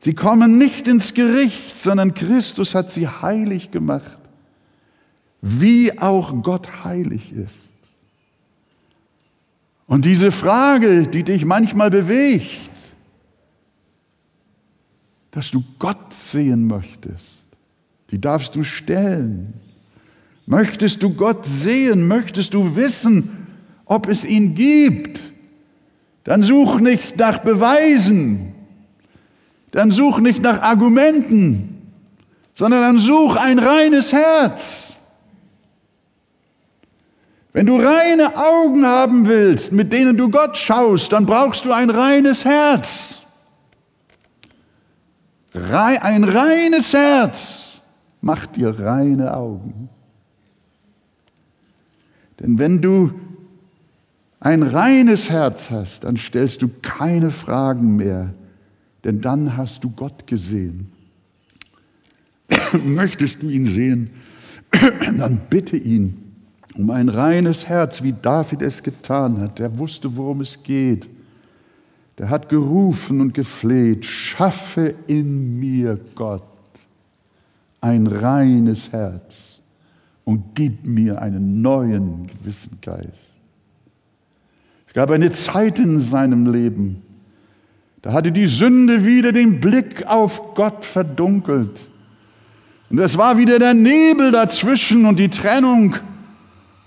Sie 0.00 0.14
kommen 0.14 0.58
nicht 0.58 0.88
ins 0.88 1.14
Gericht, 1.14 1.78
sondern 1.78 2.14
Christus 2.14 2.74
hat 2.74 2.90
sie 2.90 3.06
heilig 3.06 3.70
gemacht, 3.70 4.18
wie 5.40 5.96
auch 6.00 6.42
Gott 6.42 6.84
heilig 6.84 7.32
ist. 7.32 7.73
Und 9.86 10.04
diese 10.04 10.32
Frage, 10.32 11.06
die 11.06 11.22
dich 11.22 11.44
manchmal 11.44 11.90
bewegt, 11.90 12.70
dass 15.30 15.50
du 15.50 15.62
Gott 15.78 16.12
sehen 16.12 16.66
möchtest, 16.66 17.42
die 18.10 18.20
darfst 18.20 18.54
du 18.54 18.62
stellen. 18.62 19.54
Möchtest 20.46 21.02
du 21.02 21.12
Gott 21.12 21.46
sehen? 21.46 22.06
Möchtest 22.06 22.54
du 22.54 22.76
wissen, 22.76 23.46
ob 23.84 24.08
es 24.08 24.24
ihn 24.24 24.54
gibt? 24.54 25.20
Dann 26.22 26.42
such 26.42 26.80
nicht 26.80 27.16
nach 27.18 27.38
Beweisen. 27.40 28.54
Dann 29.70 29.90
such 29.90 30.20
nicht 30.20 30.40
nach 30.40 30.62
Argumenten, 30.62 31.82
sondern 32.54 32.82
dann 32.82 32.98
such 32.98 33.36
ein 33.36 33.58
reines 33.58 34.12
Herz. 34.12 34.93
Wenn 37.54 37.66
du 37.66 37.76
reine 37.76 38.36
Augen 38.36 38.84
haben 38.84 39.28
willst, 39.28 39.70
mit 39.70 39.92
denen 39.92 40.16
du 40.16 40.28
Gott 40.28 40.56
schaust, 40.56 41.12
dann 41.12 41.24
brauchst 41.24 41.64
du 41.64 41.70
ein 41.70 41.88
reines 41.88 42.44
Herz. 42.44 43.20
Ein 45.54 46.24
reines 46.24 46.92
Herz 46.92 47.80
macht 48.20 48.56
dir 48.56 48.76
reine 48.76 49.36
Augen. 49.36 49.88
Denn 52.40 52.58
wenn 52.58 52.82
du 52.82 53.12
ein 54.40 54.64
reines 54.64 55.30
Herz 55.30 55.70
hast, 55.70 56.02
dann 56.02 56.16
stellst 56.16 56.60
du 56.60 56.68
keine 56.82 57.30
Fragen 57.30 57.94
mehr, 57.94 58.34
denn 59.04 59.20
dann 59.20 59.56
hast 59.56 59.84
du 59.84 59.90
Gott 59.90 60.26
gesehen. 60.26 60.90
Möchtest 62.84 63.44
du 63.44 63.48
ihn 63.48 63.66
sehen, 63.66 64.10
dann 65.18 65.42
bitte 65.48 65.76
ihn 65.76 66.23
um 66.76 66.90
ein 66.90 67.08
reines 67.08 67.68
Herz, 67.68 68.02
wie 68.02 68.12
David 68.12 68.62
es 68.62 68.82
getan 68.82 69.40
hat. 69.40 69.58
Der 69.58 69.78
wusste, 69.78 70.16
worum 70.16 70.40
es 70.40 70.62
geht. 70.62 71.08
Der 72.18 72.30
hat 72.30 72.48
gerufen 72.48 73.20
und 73.20 73.34
gefleht, 73.34 74.04
schaffe 74.04 74.94
in 75.06 75.58
mir, 75.58 75.98
Gott, 76.14 76.42
ein 77.80 78.06
reines 78.06 78.92
Herz 78.92 79.58
und 80.24 80.54
gib 80.54 80.84
mir 80.84 81.20
einen 81.20 81.60
neuen 81.60 82.26
Gewissengeist. 82.28 83.32
Es 84.86 84.94
gab 84.94 85.10
eine 85.10 85.32
Zeit 85.32 85.78
in 85.78 85.98
seinem 85.98 86.52
Leben, 86.52 87.02
da 88.00 88.12
hatte 88.12 88.30
die 88.30 88.46
Sünde 88.46 89.04
wieder 89.04 89.32
den 89.32 89.60
Blick 89.60 90.06
auf 90.06 90.54
Gott 90.54 90.84
verdunkelt. 90.84 91.80
Und 92.90 92.98
es 92.98 93.16
war 93.16 93.38
wieder 93.38 93.58
der 93.58 93.72
Nebel 93.72 94.30
dazwischen 94.30 95.06
und 95.06 95.18
die 95.18 95.30
Trennung 95.30 95.96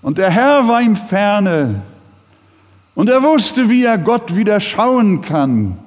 und 0.08 0.16
der 0.16 0.30
Herr 0.30 0.66
war 0.66 0.80
ihm 0.80 0.96
ferne. 0.96 1.82
Und 2.94 3.10
er 3.10 3.22
wusste, 3.22 3.68
wie 3.68 3.84
er 3.84 3.98
Gott 3.98 4.34
wieder 4.34 4.58
schauen 4.58 5.20
kann. 5.20 5.78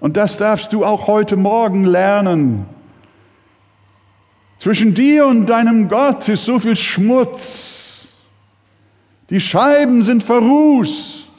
Und 0.00 0.16
das 0.16 0.38
darfst 0.38 0.72
du 0.72 0.86
auch 0.86 1.06
heute 1.06 1.36
Morgen 1.36 1.84
lernen. 1.84 2.64
Zwischen 4.58 4.94
dir 4.94 5.26
und 5.26 5.44
deinem 5.50 5.90
Gott 5.90 6.26
ist 6.30 6.46
so 6.46 6.58
viel 6.58 6.76
Schmutz. 6.76 8.08
Die 9.28 9.38
Scheiben 9.38 10.02
sind 10.02 10.22
verrußt. 10.22 11.30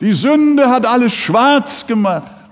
Die 0.00 0.12
Sünde 0.12 0.68
hat 0.68 0.84
alles 0.84 1.12
schwarz 1.12 1.86
gemacht. 1.86 2.50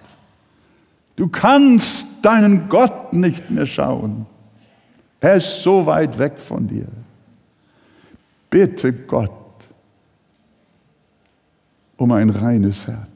Du 1.17 1.27
kannst 1.27 2.25
deinen 2.25 2.69
Gott 2.69 3.13
nicht 3.13 3.51
mehr 3.51 3.67
schauen. 3.67 4.27
Er 5.19 5.35
ist 5.35 5.65
so 5.65 5.85
weit 5.85 6.17
weg 6.17 6.39
von 6.39 6.69
dir. 6.69 6.87
Bitte 8.51 8.93
Gott 8.93 9.33
um 11.97 12.13
ein 12.13 12.31
reines 12.31 12.87
Herz. 12.87 13.09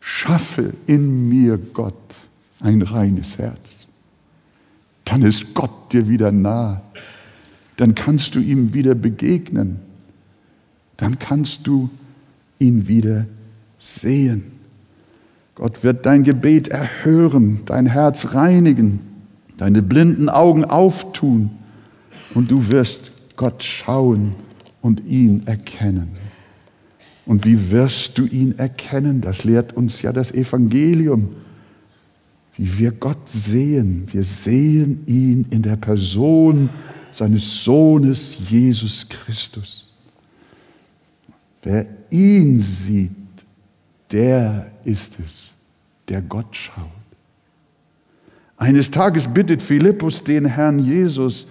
Schaffe 0.00 0.74
in 0.86 1.28
mir, 1.28 1.56
Gott, 1.56 1.94
ein 2.60 2.82
reines 2.82 3.38
Herz. 3.38 3.58
Dann 5.04 5.22
ist 5.22 5.54
Gott 5.54 5.92
dir 5.92 6.08
wieder 6.08 6.32
nah. 6.32 6.82
Dann 7.76 7.94
kannst 7.94 8.34
du 8.34 8.40
ihm 8.40 8.74
wieder 8.74 8.94
begegnen. 8.94 9.78
Dann 10.96 11.18
kannst 11.18 11.66
du 11.66 11.88
ihn 12.58 12.88
wieder 12.88 13.26
sehen. 13.78 14.52
Gott 15.54 15.84
wird 15.84 16.06
dein 16.06 16.22
Gebet 16.22 16.68
erhören, 16.68 17.62
dein 17.66 17.86
Herz 17.86 18.34
reinigen, 18.34 19.00
deine 19.56 19.82
blinden 19.82 20.28
Augen 20.28 20.64
auftun 20.64 21.50
und 22.34 22.50
du 22.50 22.70
wirst 22.70 23.12
Gott 23.42 23.64
schauen 23.64 24.36
und 24.82 25.04
ihn 25.04 25.44
erkennen. 25.48 26.12
Und 27.26 27.44
wie 27.44 27.72
wirst 27.72 28.16
du 28.16 28.24
ihn 28.24 28.56
erkennen? 28.56 29.20
Das 29.20 29.42
lehrt 29.42 29.72
uns 29.72 30.00
ja 30.00 30.12
das 30.12 30.30
Evangelium. 30.30 31.34
Wie 32.56 32.78
wir 32.78 32.92
Gott 32.92 33.28
sehen. 33.28 34.06
Wir 34.12 34.22
sehen 34.22 35.02
ihn 35.08 35.46
in 35.50 35.60
der 35.60 35.74
Person 35.74 36.70
seines 37.10 37.64
Sohnes 37.64 38.38
Jesus 38.48 39.08
Christus. 39.08 39.90
Wer 41.64 41.86
ihn 42.10 42.60
sieht, 42.60 43.10
der 44.12 44.70
ist 44.84 45.18
es, 45.18 45.52
der 46.08 46.22
Gott 46.22 46.54
schaut. 46.54 46.86
Eines 48.56 48.88
Tages 48.88 49.26
bittet 49.26 49.62
Philippus 49.62 50.22
den 50.22 50.44
Herrn 50.44 50.78
Jesus, 50.78 51.48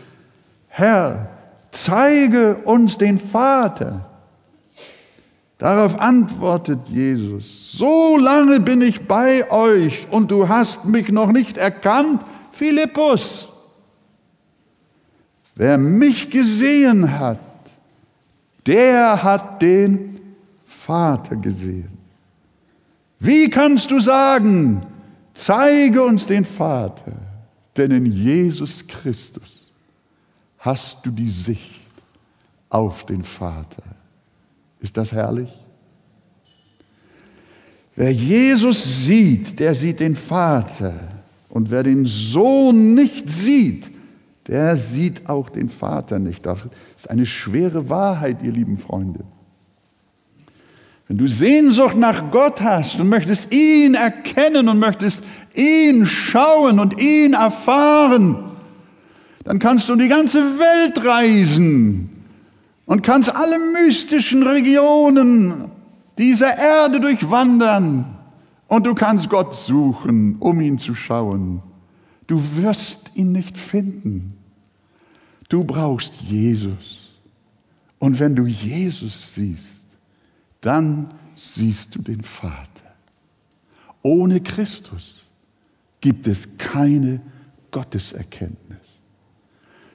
Herr, 0.70 1.41
zeige 1.72 2.56
uns 2.66 2.98
den 2.98 3.20
Vater. 3.20 4.08
Darauf 5.58 6.00
antwortet 6.00 6.88
Jesus, 6.88 7.72
so 7.74 8.18
lange 8.18 8.60
bin 8.60 8.82
ich 8.82 9.08
bei 9.08 9.50
euch 9.52 10.08
und 10.10 10.32
du 10.32 10.50
hast 10.50 10.86
mich 10.86 11.10
noch 11.10 11.32
nicht 11.32 11.58
erkannt, 11.58 12.24
Philippus. 12.52 13.50
Wer 15.56 15.78
mich 15.78 16.30
gesehen 16.30 17.20
hat, 17.20 17.40
der 18.66 19.22
hat 19.22 19.62
den 19.62 20.20
Vater 20.64 21.36
gesehen. 21.36 21.98
Wie 23.20 23.50
kannst 23.50 23.92
du 23.92 24.00
sagen, 24.00 24.82
zeige 25.36 26.02
uns 26.02 26.26
den 26.26 26.46
Vater? 26.46 27.14
Denn 27.78 27.92
in 27.92 28.06
Jesus 28.08 28.88
Christus 28.88 29.51
hast 30.62 31.06
du 31.06 31.12
die 31.12 31.30
Sicht 31.30 31.82
auf 32.70 33.06
den 33.06 33.24
Vater. 33.24 33.84
Ist 34.80 34.96
das 34.96 35.12
herrlich? 35.12 35.52
Wer 37.96 38.12
Jesus 38.12 39.06
sieht, 39.06 39.60
der 39.60 39.76
sieht 39.76 40.00
den 40.00 40.16
Vater. 40.16 40.94
Und 41.50 41.70
wer 41.70 41.84
den 41.84 42.06
Sohn 42.06 42.94
nicht 42.94 43.30
sieht, 43.30 43.92
der 44.48 44.78
sieht 44.78 45.28
auch 45.28 45.50
den 45.50 45.70
Vater 45.70 46.20
nicht. 46.20 46.46
Das 46.46 46.60
ist 46.96 47.10
eine 47.10 47.26
schwere 47.26 47.90
Wahrheit, 47.90 48.42
ihr 48.42 48.52
lieben 48.52 48.78
Freunde. 48.78 49.24
Wenn 51.08 51.18
du 51.18 51.28
Sehnsucht 51.28 51.98
nach 51.98 52.32
Gott 52.32 52.62
hast 52.62 53.00
und 53.00 53.10
möchtest 53.10 53.52
ihn 53.54 53.96
erkennen 53.96 54.70
und 54.70 54.80
möchtest 54.80 55.24
ihn 55.54 56.06
schauen 56.06 56.80
und 56.80 57.02
ihn 57.02 57.34
erfahren, 57.34 58.51
dann 59.44 59.60
kannst 59.60 59.90
du 59.90 59.96
die 59.96 60.08
ganze 60.08 60.40
Welt 60.60 61.04
reisen 61.04 62.10
und 62.86 63.02
kannst 63.02 63.34
alle 63.36 63.58
mystischen 63.58 64.44
Regionen 64.44 65.72
dieser 66.18 66.58
Erde 66.58 67.00
durchwandern 67.00 68.18
und 68.68 68.86
du 68.86 68.94
kannst 68.94 69.30
Gott 69.30 69.54
suchen, 69.54 70.38
um 70.40 70.62
ihn 70.62 70.78
zu 70.78 70.96
schauen. 70.96 71.62
Du 72.28 72.42
wirst 72.56 73.12
ihn 73.16 73.32
nicht 73.32 73.58
finden. 73.58 74.34
Du 75.50 75.64
brauchst 75.64 76.16
Jesus. 76.22 77.10
Und 78.00 78.20
wenn 78.20 78.36
du 78.36 78.46
Jesus 78.46 79.36
siehst, 79.36 79.86
dann 80.62 81.10
siehst 81.36 81.96
du 81.96 82.02
den 82.02 82.24
Vater. 82.24 82.96
Ohne 84.02 84.40
Christus 84.40 85.24
gibt 86.00 86.28
es 86.28 86.58
keine 86.58 87.22
Gotteserkenntnis. 87.72 88.81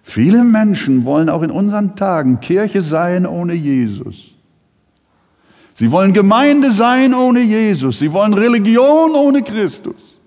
Viele 0.09 0.45
Menschen 0.45 1.05
wollen 1.05 1.29
auch 1.29 1.43
in 1.43 1.51
unseren 1.51 1.97
Tagen 1.97 2.39
Kirche 2.39 2.81
sein 2.81 3.27
ohne 3.27 3.55
Jesus. 3.55 4.29
Sie 5.75 5.91
wollen 5.91 6.13
Gemeinde 6.13 6.71
sein 6.71 7.13
ohne 7.13 7.41
Jesus. 7.41 7.99
Sie 7.99 8.13
wollen 8.13 8.33
Religion 8.33 9.17
ohne 9.17 9.43
Christus. 9.43 10.21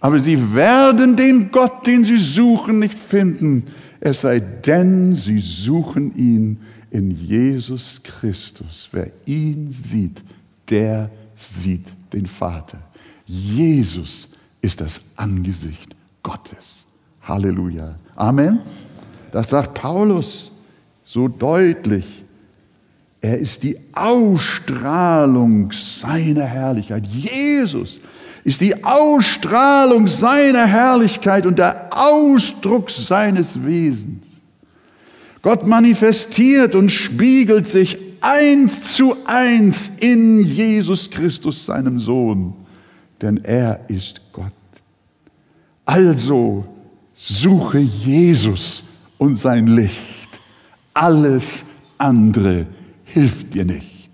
Aber 0.00 0.18
sie 0.18 0.54
werden 0.54 1.16
den 1.16 1.50
Gott, 1.50 1.86
den 1.86 2.04
sie 2.04 2.18
suchen, 2.18 2.78
nicht 2.78 2.98
finden, 2.98 3.64
es 4.00 4.20
sei 4.20 4.38
denn, 4.38 5.16
sie 5.16 5.40
suchen 5.40 6.14
ihn 6.14 6.58
in 6.90 7.10
Jesus 7.10 8.02
Christus. 8.02 8.90
Wer 8.92 9.10
ihn 9.24 9.70
sieht, 9.70 10.22
der 10.68 11.10
sieht 11.34 11.86
den 12.12 12.26
Vater. 12.26 12.78
Jesus 13.24 14.28
ist 14.60 14.82
das 14.82 15.00
Angesicht 15.16 15.96
Gottes. 16.22 16.84
Halleluja. 17.26 17.94
Amen. 18.16 18.60
Das 19.32 19.50
sagt 19.50 19.74
Paulus 19.74 20.50
so 21.04 21.28
deutlich. 21.28 22.06
Er 23.20 23.38
ist 23.38 23.62
die 23.62 23.78
Ausstrahlung 23.94 25.72
seiner 25.72 26.44
Herrlichkeit. 26.44 27.06
Jesus 27.06 28.00
ist 28.44 28.60
die 28.60 28.84
Ausstrahlung 28.84 30.06
seiner 30.06 30.66
Herrlichkeit 30.66 31.46
und 31.46 31.58
der 31.58 31.88
Ausdruck 31.90 32.90
seines 32.90 33.64
Wesens. 33.64 34.26
Gott 35.40 35.66
manifestiert 35.66 36.74
und 36.74 36.90
spiegelt 36.90 37.68
sich 37.68 37.98
eins 38.20 38.94
zu 38.94 39.16
eins 39.24 39.92
in 40.00 40.42
Jesus 40.42 41.10
Christus, 41.10 41.66
seinem 41.66 41.98
Sohn, 42.00 42.54
denn 43.20 43.42
er 43.44 43.80
ist 43.88 44.20
Gott. 44.32 44.52
Also 45.84 46.64
suche 47.16 47.78
Jesus 47.78 48.84
und 49.18 49.38
sein 49.38 49.66
Licht. 49.66 50.40
Alles 50.92 51.64
andere 51.98 52.66
hilft 53.04 53.54
dir 53.54 53.64
nicht. 53.64 54.10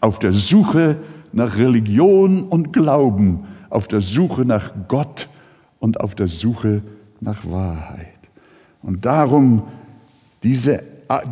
Auf 0.00 0.18
der 0.18 0.32
Suche 0.32 0.96
nach 1.32 1.56
Religion 1.56 2.44
und 2.44 2.72
Glauben, 2.72 3.40
auf 3.68 3.88
der 3.88 4.00
Suche 4.00 4.44
nach 4.44 4.72
Gott 4.88 5.28
und 5.78 6.00
auf 6.00 6.14
der 6.14 6.28
Suche 6.28 6.82
nach 7.20 7.44
Wahrheit. 7.50 8.06
Und 8.82 9.04
darum 9.04 9.62
diese, 10.42 10.82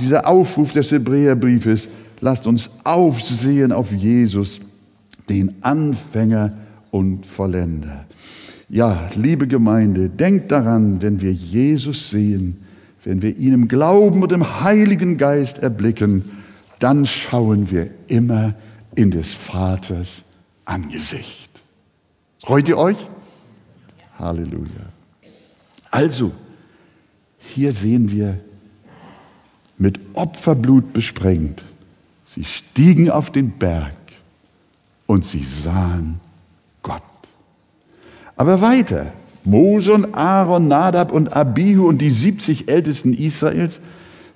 dieser 0.00 0.26
Aufruf 0.26 0.72
des 0.72 0.90
Hebräerbriefes, 0.90 1.88
lasst 2.20 2.46
uns 2.46 2.70
aufsehen 2.85 3.72
auf 3.72 3.92
Jesus, 3.92 4.61
den 5.28 5.54
Anfänger 5.62 6.52
und 6.90 7.26
Vollender. 7.26 8.04
Ja, 8.68 9.09
liebe 9.14 9.46
Gemeinde, 9.46 10.11
denkt 10.11 10.52
daran, 10.52 11.00
wenn 11.00 11.20
wir 11.20 11.33
Jesus 11.33 12.11
sehen, 12.11 12.59
wenn 13.02 13.22
wir 13.22 13.37
ihn 13.37 13.54
im 13.54 13.68
Glauben 13.68 14.22
und 14.22 14.33
im 14.33 14.61
Heiligen 14.61 15.16
Geist 15.16 15.59
erblicken, 15.59 16.24
dann 16.78 17.07
schauen 17.07 17.70
wir 17.70 17.90
immer 18.09 18.54
in 18.94 19.11
des 19.11 19.33
Vaters 19.33 20.24
Angesicht. 20.66 21.48
Freut 22.40 22.68
ihr 22.68 22.76
euch? 22.76 22.98
Halleluja. 24.18 24.92
Also, 25.90 26.33
hier 27.38 27.72
sehen 27.72 28.11
wir 28.11 28.38
mit 29.78 29.98
Opferblut 30.12 30.92
besprengt. 30.92 31.62
Sie 32.26 32.44
stiegen 32.44 33.11
auf 33.11 33.31
den 33.31 33.52
Berg 33.52 33.94
und 35.07 35.24
sie 35.24 35.44
sahen 35.44 36.20
Gott. 36.83 37.02
Aber 38.38 38.62
weiter. 38.62 39.07
Mose 39.44 39.92
und 39.92 40.14
Aaron, 40.14 40.68
Nadab 40.68 41.12
und 41.12 41.35
Abihu 41.35 41.87
und 41.88 41.98
die 41.98 42.11
70 42.11 42.68
Ältesten 42.68 43.12
Israels 43.12 43.81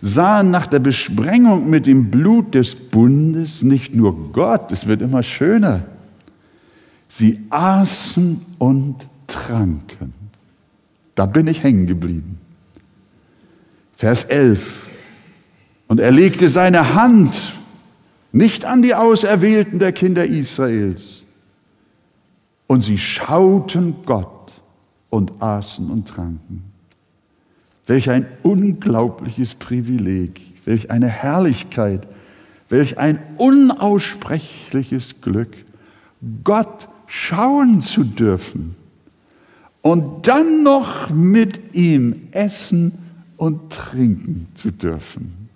sahen 0.00 0.50
nach 0.50 0.66
der 0.66 0.80
Besprengung 0.80 1.70
mit 1.70 1.86
dem 1.86 2.10
Blut 2.10 2.54
des 2.54 2.74
Bundes 2.74 3.62
nicht 3.62 3.94
nur 3.94 4.32
Gott, 4.32 4.72
es 4.72 4.86
wird 4.86 5.00
immer 5.00 5.22
schöner. 5.22 5.84
Sie 7.08 7.40
aßen 7.50 8.40
und 8.58 8.96
tranken. 9.28 10.12
Da 11.14 11.26
bin 11.26 11.46
ich 11.46 11.62
hängen 11.62 11.86
geblieben. 11.86 12.38
Vers 13.96 14.24
11. 14.24 14.88
Und 15.86 16.00
er 16.00 16.10
legte 16.10 16.48
seine 16.48 16.94
Hand 16.94 17.54
nicht 18.32 18.64
an 18.64 18.82
die 18.82 18.94
Auserwählten 18.94 19.78
der 19.78 19.92
Kinder 19.92 20.24
Israels. 20.24 21.21
Und 22.72 22.80
sie 22.80 22.96
schauten 22.96 23.96
Gott 24.06 24.58
und 25.10 25.42
aßen 25.42 25.90
und 25.90 26.08
tranken. 26.08 26.64
Welch 27.86 28.08
ein 28.08 28.26
unglaubliches 28.42 29.56
Privileg, 29.56 30.40
welch 30.64 30.90
eine 30.90 31.08
Herrlichkeit, 31.08 32.08
welch 32.70 32.96
ein 32.96 33.18
unaussprechliches 33.36 35.20
Glück, 35.20 35.54
Gott 36.44 36.88
schauen 37.06 37.82
zu 37.82 38.04
dürfen 38.04 38.74
und 39.82 40.26
dann 40.26 40.62
noch 40.62 41.10
mit 41.10 41.74
ihm 41.74 42.28
essen 42.30 42.92
und 43.36 43.68
trinken 43.68 44.46
zu 44.54 44.70
dürfen. 44.70 45.50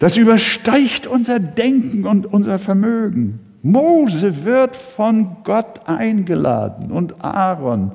Das 0.00 0.16
übersteigt 0.16 1.06
unser 1.06 1.38
Denken 1.38 2.04
und 2.04 2.26
unser 2.26 2.58
Vermögen. 2.58 3.51
Mose 3.62 4.44
wird 4.44 4.74
von 4.74 5.44
Gott 5.44 5.88
eingeladen 5.88 6.90
und 6.90 7.24
Aaron 7.24 7.92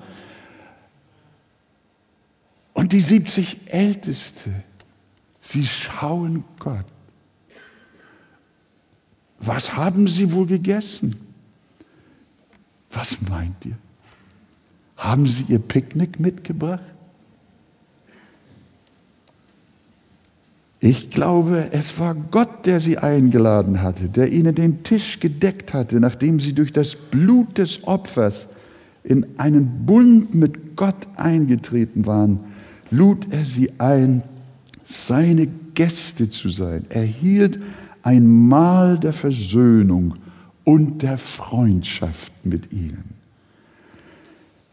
und 2.73 2.93
die 2.93 3.01
70 3.01 3.73
Älteste. 3.73 4.51
Sie 5.41 5.65
schauen 5.65 6.45
Gott. 6.59 6.85
Was 9.39 9.75
haben 9.75 10.07
sie 10.07 10.31
wohl 10.31 10.47
gegessen? 10.47 11.15
Was 12.91 13.21
meint 13.21 13.65
ihr? 13.65 13.77
Haben 14.95 15.27
sie 15.27 15.45
ihr 15.49 15.59
Picknick 15.59 16.19
mitgebracht? 16.19 16.83
Ich 20.79 21.09
glaube, 21.09 21.69
es 21.71 21.99
war 21.99 22.13
Gott, 22.13 22.65
der 22.65 22.79
sie 22.79 22.99
eingeladen 22.99 23.81
hatte, 23.81 24.09
der 24.09 24.31
ihnen 24.31 24.53
den 24.53 24.83
Tisch 24.83 25.19
gedeckt 25.19 25.73
hatte, 25.73 25.99
nachdem 25.99 26.39
sie 26.39 26.53
durch 26.53 26.71
das 26.71 26.95
Blut 26.95 27.57
des 27.57 27.83
Opfers 27.85 28.47
in 29.03 29.25
einen 29.37 29.85
Bund 29.85 30.35
mit 30.35 30.75
Gott 30.75 31.07
eingetreten 31.15 32.05
waren, 32.05 32.41
lud 32.91 33.27
er 33.31 33.45
sie 33.45 33.71
ein, 33.79 34.21
seine 34.83 35.47
Gäste 35.73 36.29
zu 36.29 36.49
sein. 36.49 36.85
Er 36.89 37.03
hielt 37.03 37.59
ein 38.03 38.27
Mahl 38.27 38.99
der 38.99 39.13
Versöhnung 39.13 40.15
und 40.63 41.01
der 41.01 41.17
Freundschaft 41.17 42.31
mit 42.43 42.71
ihnen. 42.71 43.15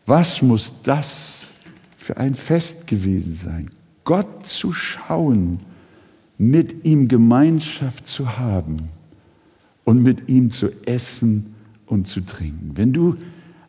Was 0.06 0.42
muss 0.42 0.72
das 0.82 1.46
für 1.96 2.18
ein 2.18 2.34
Fest 2.34 2.86
gewesen 2.86 3.32
sein? 3.34 3.70
Gott 4.04 4.46
zu 4.46 4.72
schauen, 4.72 5.60
mit 6.50 6.84
ihm 6.84 7.08
Gemeinschaft 7.08 8.06
zu 8.06 8.38
haben 8.38 8.88
und 9.84 10.02
mit 10.02 10.28
ihm 10.28 10.50
zu 10.50 10.68
essen 10.86 11.54
und 11.86 12.06
zu 12.06 12.20
trinken. 12.20 12.72
Wenn 12.74 12.92
du 12.92 13.16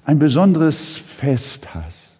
ein 0.05 0.19
besonderes 0.19 0.95
Fest 0.95 1.73
hast 1.73 2.19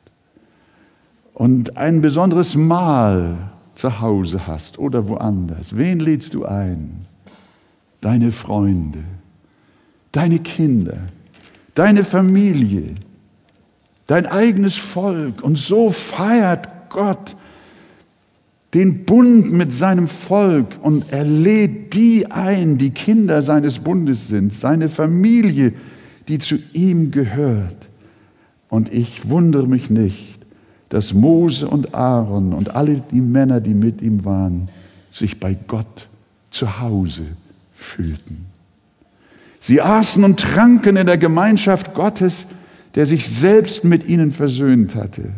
und 1.34 1.78
ein 1.78 2.02
besonderes 2.02 2.56
Mahl 2.56 3.38
zu 3.76 4.00
Hause 4.02 4.48
hast 4.48 4.80
oder 4.80 5.08
woanders, 5.08 5.78
wen 5.78 6.00
lädst 6.00 6.34
du 6.34 6.46
ein? 6.46 7.06
Deine 8.02 8.32
Freunde, 8.32 9.04
deine 10.12 10.40
Kinder, 10.40 10.98
deine 11.74 12.04
Familie, 12.04 12.88
dein 14.08 14.26
eigenes 14.26 14.76
Volk. 14.76 15.42
Und 15.42 15.58
so 15.58 15.92
feiert 15.92 16.68
Gott 16.90 17.36
den 18.76 19.06
Bund 19.06 19.54
mit 19.54 19.74
seinem 19.74 20.10
Volk 20.10 20.78
und 20.82 21.06
er 21.10 21.24
lädt 21.24 21.94
die 21.94 22.30
ein, 22.30 22.78
die 22.78 22.90
Kinder 22.90 23.42
seines 23.42 23.80
Bundes 23.80 24.28
sind, 24.28 24.54
seine 24.54 24.90
Familie, 24.90 25.72
die 26.28 26.40
zu 26.40 26.58
ihm 26.74 27.10
gehört. 27.10 27.88
Und 28.68 28.94
ich 28.94 29.30
wundere 29.30 29.66
mich 29.66 29.90
nicht, 29.90 30.40
dass 30.90 31.14
Mose 31.14 31.70
und 31.70 31.96
Aaron 31.96 32.52
und 32.52 32.76
alle 32.76 33.02
die 33.12 33.22
Männer, 33.22 33.62
die 33.62 33.74
mit 33.74 34.02
ihm 34.02 34.26
waren, 34.26 34.68
sich 35.10 35.40
bei 35.40 35.56
Gott 35.68 36.10
zu 36.52 36.82
Hause 36.82 37.24
fühlten. 37.72 38.46
Sie 39.62 39.82
aßen 39.82 40.22
und 40.26 40.38
tranken 40.38 40.98
in 40.98 41.08
der 41.08 41.18
Gemeinschaft 41.18 41.94
Gottes, 41.94 42.48
der 42.96 43.06
sich 43.06 43.26
selbst 43.26 43.86
mit 43.86 44.06
ihnen 44.10 44.34
versöhnt 44.34 44.96
hatte. 44.96 45.30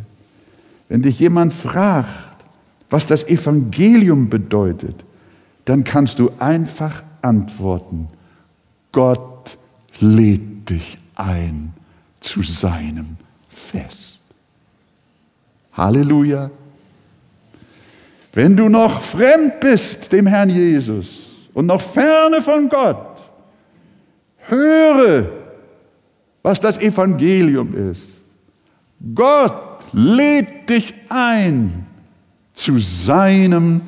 Wenn 0.89 1.03
dich 1.03 1.19
jemand 1.19 1.53
fragt, 1.53 2.26
was 2.89 3.05
das 3.05 3.27
Evangelium 3.27 4.29
bedeutet, 4.29 5.03
dann 5.65 5.83
kannst 5.83 6.19
du 6.19 6.31
einfach 6.39 7.03
antworten, 7.21 8.07
Gott 8.91 9.57
lädt 9.99 10.69
dich 10.69 10.97
ein 11.15 11.73
zu 12.19 12.41
seinem 12.41 13.17
Fest. 13.49 14.19
Halleluja. 15.73 16.49
Wenn 18.33 18.55
du 18.55 18.69
noch 18.69 19.01
fremd 19.01 19.59
bist 19.59 20.11
dem 20.11 20.27
Herrn 20.27 20.49
Jesus 20.49 21.29
und 21.53 21.65
noch 21.65 21.81
ferne 21.81 22.41
von 22.41 22.69
Gott, 22.69 23.21
höre, 24.47 25.25
was 26.41 26.59
das 26.59 26.77
Evangelium 26.77 27.75
ist. 27.75 28.19
Gott 29.13 29.83
lädt 29.91 30.69
dich 30.69 30.93
ein 31.09 31.85
zu 32.57 32.79
seinem 32.79 33.81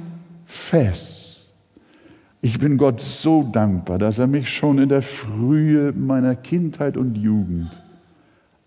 Fest. 0.45 1.41
Ich 2.39 2.59
bin 2.59 2.77
Gott 2.77 3.01
so 3.01 3.41
dankbar, 3.41 3.97
dass 3.97 4.19
er 4.19 4.27
mich 4.27 4.47
schon 4.47 4.77
in 4.77 4.89
der 4.89 5.01
Frühe 5.01 5.91
meiner 5.91 6.35
Kindheit 6.35 6.95
und 6.95 7.15
Jugend 7.15 7.81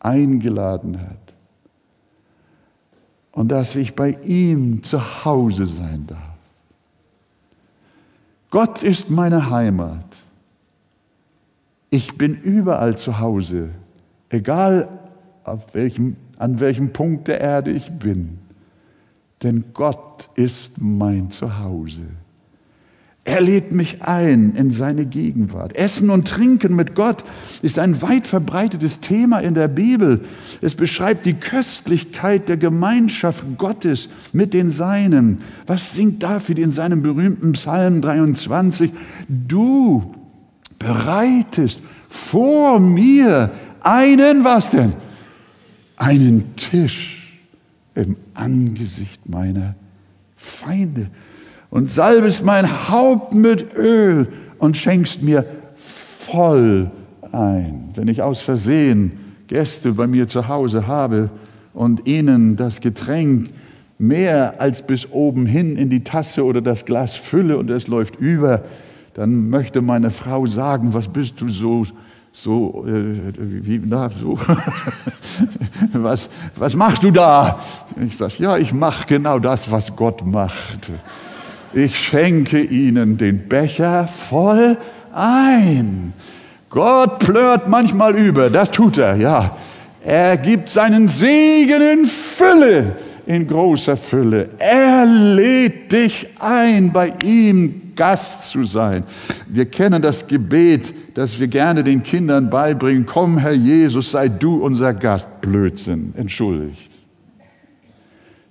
eingeladen 0.00 1.00
hat. 1.00 1.34
Und 3.30 3.52
dass 3.52 3.76
ich 3.76 3.94
bei 3.94 4.18
ihm 4.24 4.82
zu 4.82 5.24
Hause 5.24 5.66
sein 5.66 6.04
darf. 6.08 6.18
Gott 8.50 8.82
ist 8.82 9.08
meine 9.08 9.50
Heimat. 9.50 10.04
Ich 11.90 12.18
bin 12.18 12.34
überall 12.34 12.98
zu 12.98 13.20
Hause, 13.20 13.70
egal 14.30 14.98
welchem, 15.72 16.16
an 16.38 16.58
welchem 16.58 16.92
Punkt 16.92 17.28
der 17.28 17.40
Erde 17.40 17.70
ich 17.70 17.88
bin 17.92 18.41
denn 19.42 19.64
Gott 19.74 20.28
ist 20.34 20.80
mein 20.80 21.30
Zuhause. 21.30 22.02
Er 23.24 23.40
lädt 23.40 23.70
mich 23.70 24.02
ein 24.02 24.56
in 24.56 24.72
seine 24.72 25.06
Gegenwart. 25.06 25.76
Essen 25.76 26.10
und 26.10 26.26
Trinken 26.26 26.74
mit 26.74 26.96
Gott 26.96 27.22
ist 27.62 27.78
ein 27.78 28.02
weit 28.02 28.26
verbreitetes 28.26 28.98
Thema 28.98 29.38
in 29.38 29.54
der 29.54 29.68
Bibel. 29.68 30.24
Es 30.60 30.74
beschreibt 30.74 31.24
die 31.24 31.34
Köstlichkeit 31.34 32.48
der 32.48 32.56
Gemeinschaft 32.56 33.44
Gottes 33.58 34.08
mit 34.32 34.52
den 34.52 34.70
Seinen. 34.70 35.42
Was 35.68 35.92
singt 35.92 36.24
David 36.24 36.58
in 36.58 36.72
seinem 36.72 37.02
berühmten 37.02 37.52
Psalm 37.52 38.00
23? 38.00 38.90
Du 39.28 40.12
bereitest 40.80 41.78
vor 42.08 42.80
mir 42.80 43.52
einen, 43.82 44.42
was 44.42 44.70
denn? 44.70 44.94
Einen 45.96 46.56
Tisch 46.56 47.21
im 47.94 48.16
Angesicht 48.34 49.28
meiner 49.28 49.74
Feinde 50.36 51.08
und 51.70 51.90
salbest 51.90 52.44
mein 52.44 52.88
Haupt 52.88 53.34
mit 53.34 53.74
Öl 53.74 54.28
und 54.58 54.76
schenkst 54.76 55.22
mir 55.22 55.44
voll 55.74 56.90
ein. 57.32 57.90
Wenn 57.94 58.08
ich 58.08 58.22
aus 58.22 58.40
Versehen 58.40 59.12
Gäste 59.46 59.92
bei 59.92 60.06
mir 60.06 60.28
zu 60.28 60.48
Hause 60.48 60.86
habe 60.86 61.30
und 61.74 62.06
ihnen 62.06 62.56
das 62.56 62.80
Getränk 62.80 63.50
mehr 63.98 64.60
als 64.60 64.82
bis 64.82 65.10
oben 65.12 65.46
hin 65.46 65.76
in 65.76 65.90
die 65.90 66.04
Tasse 66.04 66.44
oder 66.44 66.60
das 66.60 66.84
Glas 66.84 67.14
fülle 67.14 67.56
und 67.58 67.70
es 67.70 67.86
läuft 67.86 68.16
über, 68.16 68.62
dann 69.14 69.50
möchte 69.50 69.82
meine 69.82 70.10
Frau 70.10 70.46
sagen, 70.46 70.94
was 70.94 71.08
bist 71.08 71.40
du 71.40 71.48
so 71.48 71.86
so, 72.32 72.84
äh, 72.88 73.32
wie, 73.36 73.80
na, 73.84 74.08
so, 74.08 74.38
was, 75.92 76.30
was 76.56 76.74
machst 76.74 77.04
du 77.04 77.10
da? 77.10 77.60
Ich 78.06 78.16
sage, 78.16 78.34
ja, 78.38 78.56
ich 78.56 78.72
mache 78.72 79.06
genau 79.06 79.38
das, 79.38 79.70
was 79.70 79.94
Gott 79.94 80.26
macht. 80.26 80.90
Ich 81.74 81.98
schenke 81.98 82.62
ihnen 82.62 83.18
den 83.18 83.48
Becher 83.48 84.06
voll 84.06 84.78
ein. 85.12 86.14
Gott 86.70 87.18
plört 87.18 87.68
manchmal 87.68 88.16
über, 88.16 88.48
das 88.48 88.70
tut 88.70 88.96
er, 88.96 89.16
ja. 89.16 89.56
Er 90.04 90.36
gibt 90.38 90.70
seinen 90.70 91.06
Segen 91.08 91.82
in 91.82 92.06
Fülle, 92.06 92.96
in 93.26 93.46
großer 93.46 93.96
Fülle. 93.96 94.48
Er 94.58 95.04
lädt 95.04 95.92
dich 95.92 96.26
ein, 96.40 96.92
bei 96.92 97.12
ihm 97.24 97.81
Gast 97.96 98.50
zu 98.50 98.64
sein. 98.64 99.04
Wir 99.48 99.66
kennen 99.66 100.02
das 100.02 100.26
Gebet, 100.26 100.92
dass 101.14 101.38
wir 101.38 101.48
gerne 101.48 101.84
den 101.84 102.02
Kindern 102.02 102.50
beibringen, 102.50 103.06
komm 103.06 103.38
Herr 103.38 103.52
Jesus, 103.52 104.10
sei 104.12 104.28
du 104.28 104.56
unser 104.64 104.94
Gast. 104.94 105.40
Blödsinn, 105.40 106.14
entschuldigt. 106.16 106.90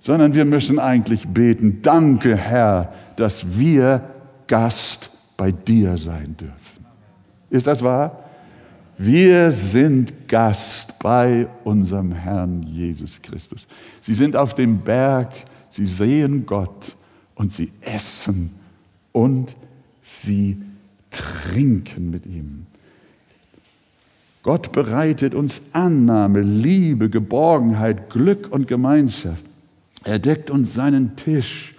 Sondern 0.00 0.34
wir 0.34 0.44
müssen 0.44 0.78
eigentlich 0.78 1.28
beten, 1.28 1.80
danke 1.82 2.36
Herr, 2.36 2.92
dass 3.16 3.58
wir 3.58 4.02
Gast 4.46 5.10
bei 5.36 5.52
dir 5.52 5.96
sein 5.96 6.36
dürfen. 6.38 6.86
Ist 7.50 7.66
das 7.66 7.82
wahr? 7.82 8.18
Wir 8.98 9.50
sind 9.50 10.28
Gast 10.28 10.98
bei 10.98 11.48
unserem 11.64 12.12
Herrn 12.12 12.62
Jesus 12.62 13.20
Christus. 13.20 13.66
Sie 14.00 14.14
sind 14.14 14.36
auf 14.36 14.54
dem 14.54 14.78
Berg, 14.78 15.32
sie 15.70 15.86
sehen 15.86 16.46
Gott 16.46 16.94
und 17.34 17.52
sie 17.52 17.72
essen 17.80 18.61
und 19.12 19.56
sie 20.00 20.56
trinken 21.10 22.10
mit 22.10 22.26
ihm. 22.26 22.66
Gott 24.42 24.72
bereitet 24.72 25.34
uns 25.34 25.62
Annahme, 25.72 26.40
Liebe, 26.40 27.10
Geborgenheit, 27.10 28.10
Glück 28.10 28.48
und 28.50 28.66
Gemeinschaft. 28.66 29.44
Er 30.02 30.18
deckt 30.18 30.50
uns 30.50 30.74
seinen 30.74 31.14
Tisch. 31.16 31.74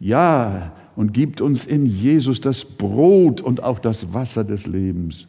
Ja, 0.00 0.72
und 0.96 1.12
gibt 1.12 1.40
uns 1.40 1.66
in 1.66 1.86
Jesus 1.86 2.40
das 2.40 2.64
Brot 2.64 3.40
und 3.40 3.62
auch 3.62 3.78
das 3.78 4.12
Wasser 4.12 4.44
des 4.44 4.66
Lebens. 4.66 5.26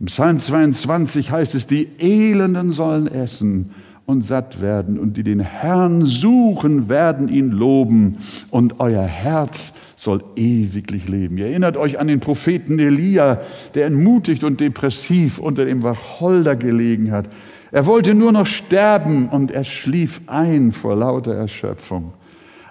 Im 0.00 0.06
Psalm 0.06 0.40
22 0.40 1.30
heißt 1.30 1.54
es, 1.54 1.66
die 1.66 1.88
Elenden 1.98 2.72
sollen 2.72 3.06
essen 3.06 3.70
und 4.06 4.22
satt 4.22 4.60
werden 4.60 4.98
und 4.98 5.16
die 5.16 5.22
den 5.22 5.40
Herrn 5.40 6.06
suchen, 6.06 6.88
werden 6.88 7.28
ihn 7.28 7.50
loben 7.50 8.18
und 8.50 8.80
euer 8.80 9.02
Herz 9.02 9.72
soll 9.96 10.22
ewiglich 10.36 11.08
leben. 11.08 11.38
Ihr 11.38 11.46
erinnert 11.46 11.76
euch 11.76 11.98
an 11.98 12.08
den 12.08 12.20
Propheten 12.20 12.78
Elia, 12.78 13.40
der 13.74 13.86
entmutigt 13.86 14.44
und 14.44 14.60
depressiv 14.60 15.38
unter 15.38 15.64
dem 15.64 15.82
Wacholder 15.82 16.56
gelegen 16.56 17.10
hat. 17.10 17.28
Er 17.72 17.86
wollte 17.86 18.14
nur 18.14 18.30
noch 18.30 18.46
sterben 18.46 19.28
und 19.28 19.50
er 19.50 19.64
schlief 19.64 20.20
ein 20.26 20.72
vor 20.72 20.94
lauter 20.94 21.34
Erschöpfung. 21.34 22.12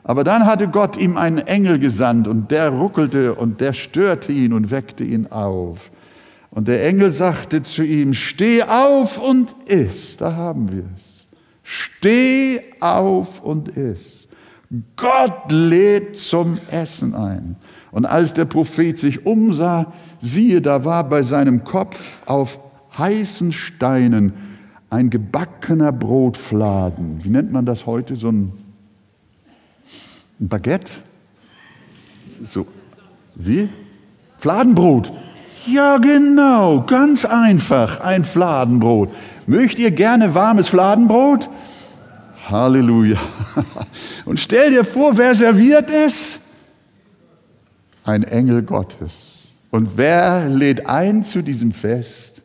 Aber 0.04 0.24
dann 0.24 0.46
hatte 0.46 0.68
Gott 0.68 0.98
ihm 0.98 1.18
einen 1.18 1.40
Engel 1.40 1.80
gesandt 1.80 2.28
und 2.28 2.52
der 2.52 2.70
ruckelte 2.70 3.36
und 3.36 3.62
der 3.62 3.74
störte 3.74 4.32
ihn 4.32 4.54
und 4.54 4.70
weckte 4.70 5.04
ihn 5.04 5.28
auf. 5.28 5.92
Und 6.52 6.68
der 6.68 6.86
Engel 6.86 7.10
sagte 7.10 7.64
zu 7.64 7.84
ihm, 7.84 8.14
steh 8.14 8.64
auf 8.64 9.20
und 9.20 9.56
iss. 9.66 10.18
Da 10.18 10.36
haben 10.36 10.72
wir 10.72 10.84
es. 10.96 11.13
Steh 11.64 12.62
auf 12.80 13.42
und 13.42 13.70
iss. 13.70 14.28
Gott 14.96 15.52
lädt 15.52 16.18
zum 16.18 16.58
Essen 16.70 17.14
ein. 17.14 17.56
Und 17.92 18.06
als 18.06 18.34
der 18.34 18.46
Prophet 18.46 18.98
sich 18.98 19.26
umsah, 19.26 19.94
siehe, 20.20 20.62
da 20.62 20.84
war 20.84 21.08
bei 21.08 21.22
seinem 21.22 21.64
Kopf 21.64 22.24
auf 22.26 22.60
heißen 22.98 23.54
Steinen 23.54 24.34
ein 24.90 25.10
gebackener 25.10 25.92
Brotfladen. 25.92 27.24
Wie 27.24 27.30
nennt 27.30 27.52
man 27.52 27.66
das 27.66 27.86
heute? 27.86 28.16
So 28.16 28.30
ein, 28.30 28.54
ein 30.40 30.48
Baguette? 30.48 30.92
So, 32.44 32.68
wie? 33.36 33.70
Fladenbrot. 34.38 35.12
Ja, 35.66 35.98
genau, 35.98 36.84
ganz 36.86 37.24
einfach, 37.24 38.02
ein 38.02 38.26
Fladenbrot. 38.26 39.10
Möchtet 39.48 39.80
ihr 39.80 39.92
gerne 39.92 40.34
warmes 40.34 40.70
Fladenbrot? 40.70 41.50
Halleluja. 42.50 43.20
Und 44.26 44.40
stell 44.40 44.72
dir 44.72 44.86
vor, 44.86 45.18
wer 45.18 45.36
serviert 45.36 45.90
es? 45.90 46.40
Ein 48.04 48.24
Engel 48.24 48.64
Gottes. 48.64 49.12
Und 49.72 49.98
wer 49.98 50.50
lädt 50.50 50.88
ein 50.88 51.24
zu 51.24 51.42
diesem 51.42 51.72
Fest? 51.72 52.42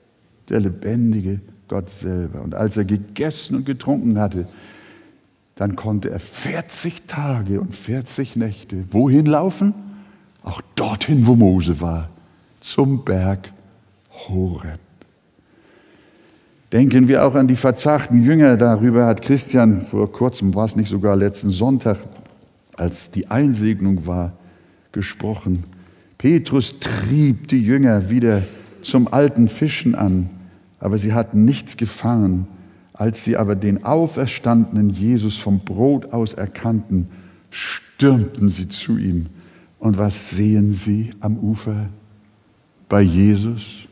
Der 0.48 0.60
lebendige 0.60 1.40
Gott 1.68 1.90
selber. 1.90 2.42
Und 2.42 2.54
als 2.54 2.76
er 2.76 2.84
gegessen 2.84 3.56
und 3.56 3.66
getrunken 3.66 4.18
hatte, 4.18 4.46
dann 5.54 5.76
konnte 5.76 6.10
er 6.10 6.20
40 6.20 7.06
Tage 7.06 7.60
und 7.60 7.74
40 7.74 8.36
Nächte 8.36 8.84
wohin 8.90 9.26
laufen? 9.26 9.74
Auch 10.42 10.62
dorthin, 10.76 11.26
wo 11.26 11.34
Mose 11.34 11.80
war 11.80 12.08
zum 12.60 13.04
Berg 13.04 13.52
Horeb. 14.10 14.80
Denken 16.72 17.08
wir 17.08 17.24
auch 17.24 17.34
an 17.34 17.48
die 17.48 17.56
verzagten 17.56 18.22
Jünger. 18.22 18.56
Darüber 18.56 19.06
hat 19.06 19.22
Christian 19.22 19.86
vor 19.86 20.12
kurzem, 20.12 20.54
war 20.54 20.66
es 20.66 20.76
nicht 20.76 20.90
sogar 20.90 21.16
letzten 21.16 21.50
Sonntag, 21.50 21.98
als 22.76 23.10
die 23.10 23.30
Einsegnung 23.30 24.06
war, 24.06 24.34
gesprochen. 24.92 25.64
Petrus 26.18 26.78
trieb 26.80 27.48
die 27.48 27.60
Jünger 27.60 28.10
wieder 28.10 28.42
zum 28.82 29.12
alten 29.12 29.48
Fischen 29.48 29.94
an, 29.94 30.28
aber 30.78 30.98
sie 30.98 31.12
hatten 31.12 31.44
nichts 31.44 31.76
gefangen. 31.76 32.46
Als 32.92 33.24
sie 33.24 33.36
aber 33.36 33.54
den 33.54 33.84
auferstandenen 33.84 34.90
Jesus 34.90 35.36
vom 35.36 35.60
Brot 35.60 36.12
aus 36.12 36.32
erkannten, 36.32 37.08
stürmten 37.50 38.48
sie 38.48 38.68
zu 38.68 38.98
ihm. 38.98 39.26
Und 39.78 39.98
was 39.98 40.30
sehen 40.30 40.72
sie 40.72 41.12
am 41.20 41.38
Ufer? 41.38 41.88
bei 42.88 43.02
Jesus 43.02 43.86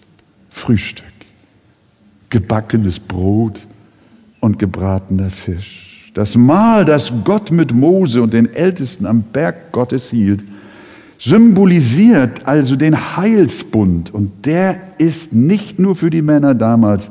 Frühstück, 0.48 1.04
gebackenes 2.37 3.01
Brot 3.01 3.66
und 4.40 4.59
gebratener 4.59 5.31
Fisch. 5.31 6.11
Das 6.12 6.37
Mahl, 6.37 6.85
das 6.85 7.11
Gott 7.25 7.51
mit 7.51 7.72
Mose 7.72 8.20
und 8.20 8.35
den 8.35 8.55
Ältesten 8.55 9.07
am 9.07 9.22
Berg 9.22 9.72
Gottes 9.72 10.11
hielt, 10.11 10.44
symbolisiert 11.18 12.46
also 12.46 12.77
den 12.77 13.16
Heilsbund. 13.16 14.12
Und 14.12 14.44
der 14.44 14.77
ist 14.99 15.33
nicht 15.33 15.79
nur 15.79 15.96
für 15.96 16.11
die 16.11 16.20
Männer 16.20 16.55
damals, 16.55 17.11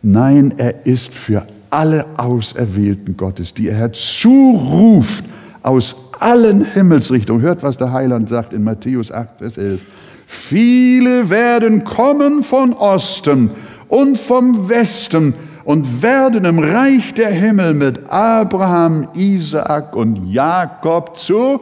nein, 0.00 0.54
er 0.56 0.86
ist 0.86 1.12
für 1.12 1.46
alle 1.68 2.06
Auserwählten 2.16 3.18
Gottes, 3.18 3.52
die 3.52 3.68
er 3.68 3.76
herzuruft 3.76 5.24
aus 5.62 5.96
allen 6.18 6.64
Himmelsrichtungen. 6.64 7.42
Hört, 7.42 7.62
was 7.62 7.76
der 7.76 7.92
Heiland 7.92 8.30
sagt 8.30 8.54
in 8.54 8.64
Matthäus 8.64 9.12
8, 9.12 9.36
Vers 9.36 9.58
11. 9.58 9.82
Viele 10.26 11.28
werden 11.28 11.84
kommen 11.84 12.42
von 12.42 12.72
Osten 12.72 13.50
und 13.92 14.16
vom 14.16 14.70
Westen 14.70 15.34
und 15.64 16.00
werden 16.00 16.46
im 16.46 16.58
Reich 16.58 17.12
der 17.12 17.30
Himmel 17.30 17.74
mit 17.74 18.10
Abraham, 18.10 19.08
Isaak 19.12 19.94
und 19.94 20.32
Jakob 20.32 21.14
zu 21.14 21.60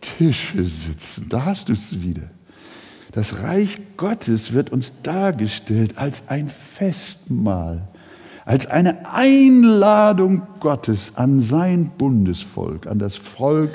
Tische 0.00 0.64
sitzen. 0.64 1.26
Da 1.28 1.44
hast 1.44 1.68
du 1.68 1.74
es 1.74 2.00
wieder. 2.00 2.22
Das 3.12 3.42
Reich 3.42 3.78
Gottes 3.98 4.54
wird 4.54 4.72
uns 4.72 5.02
dargestellt 5.02 5.98
als 5.98 6.22
ein 6.28 6.48
Festmahl, 6.48 7.82
als 8.46 8.66
eine 8.66 9.12
Einladung 9.12 10.40
Gottes 10.60 11.12
an 11.16 11.42
sein 11.42 11.90
Bundesvolk, 11.98 12.86
an 12.86 12.98
das 12.98 13.16
Volk 13.16 13.72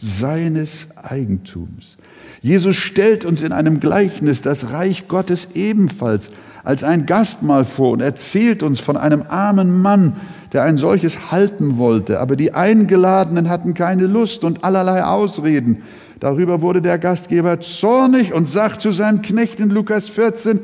seines 0.00 0.88
Eigentums. 0.96 1.98
Jesus 2.40 2.74
stellt 2.74 3.24
uns 3.24 3.42
in 3.42 3.52
einem 3.52 3.78
Gleichnis 3.78 4.42
das 4.42 4.72
Reich 4.72 5.06
Gottes 5.06 5.50
ebenfalls 5.54 6.30
als 6.68 6.84
ein 6.84 7.06
Gastmahl 7.06 7.64
vor 7.64 7.92
und 7.92 8.02
erzählt 8.02 8.62
uns 8.62 8.78
von 8.78 8.98
einem 8.98 9.24
armen 9.26 9.80
Mann, 9.80 10.12
der 10.52 10.64
ein 10.64 10.76
solches 10.76 11.32
halten 11.32 11.78
wollte, 11.78 12.20
aber 12.20 12.36
die 12.36 12.52
Eingeladenen 12.52 13.48
hatten 13.48 13.72
keine 13.72 14.06
Lust 14.06 14.44
und 14.44 14.64
allerlei 14.64 15.02
Ausreden. 15.02 15.82
Darüber 16.20 16.60
wurde 16.60 16.82
der 16.82 16.98
Gastgeber 16.98 17.62
zornig 17.62 18.34
und 18.34 18.50
sagt 18.50 18.82
zu 18.82 18.92
seinem 18.92 19.22
Knecht 19.22 19.60
in 19.60 19.70
Lukas 19.70 20.10
14, 20.10 20.60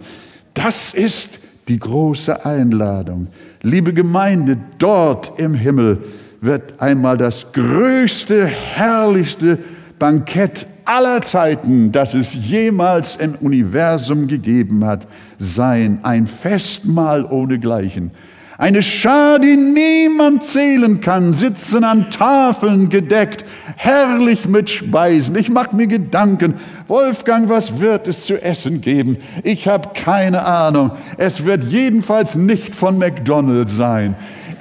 Das 0.54 0.94
ist 0.94 1.38
die 1.68 1.78
große 1.78 2.46
Einladung. 2.46 3.28
Liebe 3.62 3.92
Gemeinde, 3.92 4.56
dort 4.78 5.38
im 5.38 5.52
Himmel 5.52 5.98
wird 6.40 6.80
einmal 6.80 7.18
das 7.18 7.52
größte, 7.52 8.46
herrlichste 8.46 9.58
Bankett 9.98 10.64
aller 10.86 11.20
Zeiten, 11.20 11.92
das 11.92 12.14
es 12.14 12.34
jemals 12.34 13.16
im 13.16 13.34
Universum 13.34 14.28
gegeben 14.28 14.84
hat, 14.86 15.06
sein. 15.38 15.98
Ein 16.02 16.26
Festmahl 16.26 17.26
ohnegleichen. 17.26 18.12
Eine 18.60 18.82
Schar, 18.82 19.38
die 19.38 19.56
niemand 19.56 20.42
zählen 20.42 21.00
kann, 21.00 21.32
sitzen 21.32 21.84
an 21.84 22.10
Tafeln 22.10 22.88
gedeckt, 22.88 23.44
herrlich 23.76 24.48
mit 24.48 24.68
Speisen. 24.68 25.36
Ich 25.36 25.48
mache 25.48 25.76
mir 25.76 25.86
Gedanken, 25.86 26.54
Wolfgang, 26.88 27.48
was 27.48 27.78
wird 27.78 28.08
es 28.08 28.26
zu 28.26 28.42
essen 28.42 28.80
geben? 28.80 29.18
Ich 29.44 29.68
habe 29.68 29.90
keine 29.94 30.44
Ahnung. 30.44 30.90
Es 31.18 31.44
wird 31.44 31.62
jedenfalls 31.66 32.34
nicht 32.34 32.74
von 32.74 32.98
McDonald's 32.98 33.76
sein. 33.76 34.16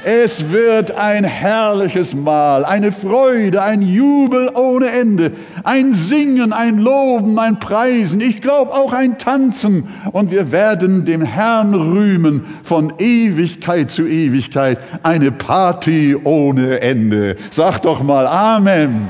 Es 0.09 0.51
wird 0.51 0.91
ein 0.91 1.25
herrliches 1.25 2.15
Mahl, 2.15 2.63
eine 2.63 2.93
Freude, 2.93 3.61
ein 3.61 3.81
Jubel 3.81 4.49
ohne 4.55 4.89
Ende, 4.89 5.33
ein 5.65 5.93
Singen, 5.93 6.53
ein 6.53 6.77
Loben, 6.77 7.37
ein 7.37 7.59
Preisen, 7.59 8.21
ich 8.21 8.41
glaube 8.41 8.71
auch 8.71 8.93
ein 8.93 9.17
Tanzen. 9.17 9.89
Und 10.13 10.31
wir 10.31 10.53
werden 10.53 11.03
dem 11.03 11.21
Herrn 11.21 11.75
rühmen 11.75 12.45
von 12.63 12.93
Ewigkeit 12.99 13.91
zu 13.91 14.07
Ewigkeit. 14.07 14.79
Eine 15.03 15.33
Party 15.33 16.15
ohne 16.23 16.79
Ende. 16.79 17.35
Sag 17.51 17.81
doch 17.81 18.01
mal 18.01 18.25
Amen. 18.27 19.09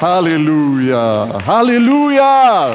Halleluja. 0.00 1.28
Halleluja. 1.46 2.70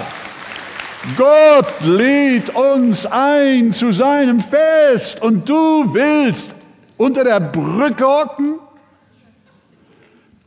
Gott 1.18 1.74
lädt 1.88 2.56
uns 2.56 3.08
ein 3.08 3.74
zu 3.74 3.92
seinem 3.92 4.42
Fest 4.42 5.20
und 5.24 5.50
du 5.50 5.92
willst 5.92 6.63
unter 6.98 7.24
der 7.24 7.40
Brücke 7.40 8.06
hocken? 8.06 8.60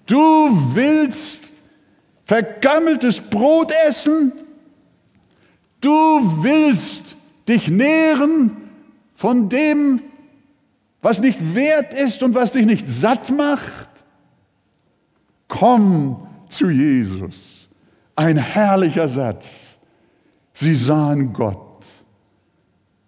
Du 0.06 0.74
willst 0.74 1.52
vergammeltes 2.24 3.20
Brot 3.20 3.72
essen? 3.86 4.32
Du 5.80 6.42
willst 6.42 7.16
dich 7.48 7.68
nähren 7.68 8.56
von 9.14 9.48
dem, 9.48 10.00
was 11.02 11.20
nicht 11.20 11.54
wert 11.54 11.94
ist 11.94 12.22
und 12.22 12.34
was 12.34 12.52
dich 12.52 12.66
nicht 12.66 12.88
satt 12.88 13.30
macht? 13.30 13.88
Komm 15.48 16.26
zu 16.48 16.70
Jesus. 16.70 17.68
Ein 18.14 18.36
herrlicher 18.36 19.08
Satz. 19.08 19.76
Sie 20.52 20.74
sahen 20.74 21.32
Gott 21.32 21.84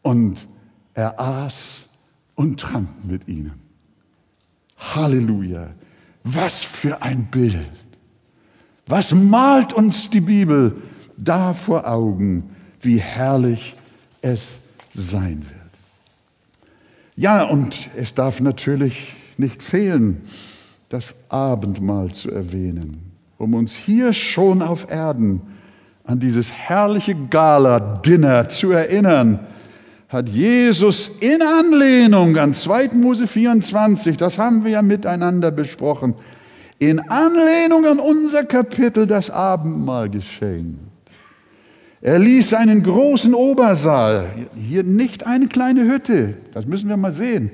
und 0.02 0.46
er 0.94 1.18
aß 1.18 1.87
und 2.38 2.60
trank 2.60 2.88
mit 3.04 3.26
ihnen. 3.26 3.54
Halleluja. 4.78 5.70
Was 6.22 6.62
für 6.62 7.02
ein 7.02 7.24
Bild. 7.24 7.58
Was 8.86 9.12
malt 9.12 9.72
uns 9.72 10.08
die 10.08 10.20
Bibel 10.20 10.76
da 11.16 11.52
vor 11.52 11.88
Augen, 11.88 12.50
wie 12.80 12.98
herrlich 13.00 13.74
es 14.22 14.60
sein 14.94 15.38
wird. 15.38 15.72
Ja, 17.16 17.42
und 17.42 17.76
es 17.96 18.14
darf 18.14 18.40
natürlich 18.40 19.16
nicht 19.36 19.60
fehlen, 19.60 20.22
das 20.90 21.16
Abendmahl 21.28 22.12
zu 22.12 22.30
erwähnen, 22.30 22.98
um 23.36 23.54
uns 23.54 23.74
hier 23.74 24.12
schon 24.12 24.62
auf 24.62 24.88
Erden 24.88 25.42
an 26.04 26.20
dieses 26.20 26.52
herrliche 26.52 27.16
Gala-Dinner 27.16 28.46
zu 28.46 28.70
erinnern, 28.70 29.40
hat 30.08 30.30
Jesus 30.30 31.18
in 31.20 31.42
Anlehnung 31.42 32.36
an 32.38 32.54
2. 32.54 32.90
Mose 32.94 33.26
24, 33.26 34.16
das 34.16 34.38
haben 34.38 34.64
wir 34.64 34.70
ja 34.72 34.82
miteinander 34.82 35.50
besprochen, 35.50 36.14
in 36.78 36.98
Anlehnung 36.98 37.84
an 37.84 37.98
unser 37.98 38.44
Kapitel 38.44 39.06
das 39.06 39.30
Abendmahl 39.30 40.08
geschenkt. 40.08 40.78
Er 42.00 42.18
ließ 42.18 42.54
einen 42.54 42.82
großen 42.82 43.34
Obersaal, 43.34 44.26
hier 44.54 44.82
nicht 44.82 45.26
eine 45.26 45.48
kleine 45.48 45.84
Hütte, 45.84 46.34
das 46.54 46.66
müssen 46.66 46.88
wir 46.88 46.96
mal 46.96 47.12
sehen. 47.12 47.50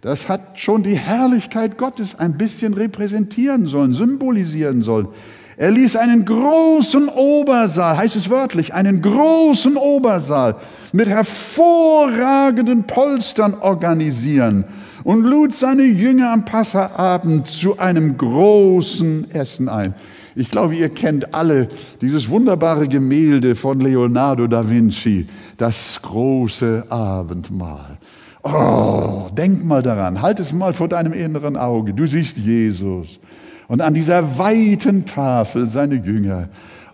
Das 0.00 0.28
hat 0.28 0.60
schon 0.60 0.84
die 0.84 0.96
Herrlichkeit 0.96 1.76
Gottes 1.76 2.16
ein 2.16 2.38
bisschen 2.38 2.74
repräsentieren 2.74 3.66
sollen, 3.66 3.94
symbolisieren 3.94 4.82
sollen. 4.82 5.08
Er 5.56 5.72
ließ 5.72 5.96
einen 5.96 6.24
großen 6.24 7.08
Obersaal, 7.08 7.96
heißt 7.96 8.14
es 8.14 8.30
wörtlich, 8.30 8.74
einen 8.74 9.02
großen 9.02 9.76
Obersaal 9.76 10.54
mit 10.92 11.08
hervorragenden 11.08 12.84
Polstern 12.84 13.54
organisieren 13.60 14.64
und 15.04 15.22
lud 15.24 15.54
seine 15.54 15.84
Jünger 15.84 16.32
am 16.32 16.44
Passaabend 16.44 17.46
zu 17.46 17.78
einem 17.78 18.16
großen 18.18 19.30
Essen 19.30 19.68
ein. 19.68 19.94
Ich 20.34 20.50
glaube, 20.50 20.76
ihr 20.76 20.88
kennt 20.88 21.34
alle 21.34 21.68
dieses 22.00 22.28
wunderbare 22.28 22.86
Gemälde 22.86 23.56
von 23.56 23.80
Leonardo 23.80 24.46
da 24.46 24.68
Vinci, 24.68 25.26
das 25.56 26.00
große 26.00 26.84
Abendmahl. 26.88 27.98
Oh, 28.44 29.28
denk 29.36 29.64
mal 29.64 29.82
daran, 29.82 30.22
halt 30.22 30.38
es 30.38 30.52
mal 30.52 30.72
vor 30.72 30.88
deinem 30.88 31.12
inneren 31.12 31.56
Auge. 31.56 31.92
Du 31.92 32.06
siehst 32.06 32.38
Jesus 32.38 33.18
und 33.66 33.80
an 33.80 33.94
dieser 33.94 34.38
weiten 34.38 35.04
Tafel 35.04 35.66
seine 35.66 35.96
Jünger 35.96 36.48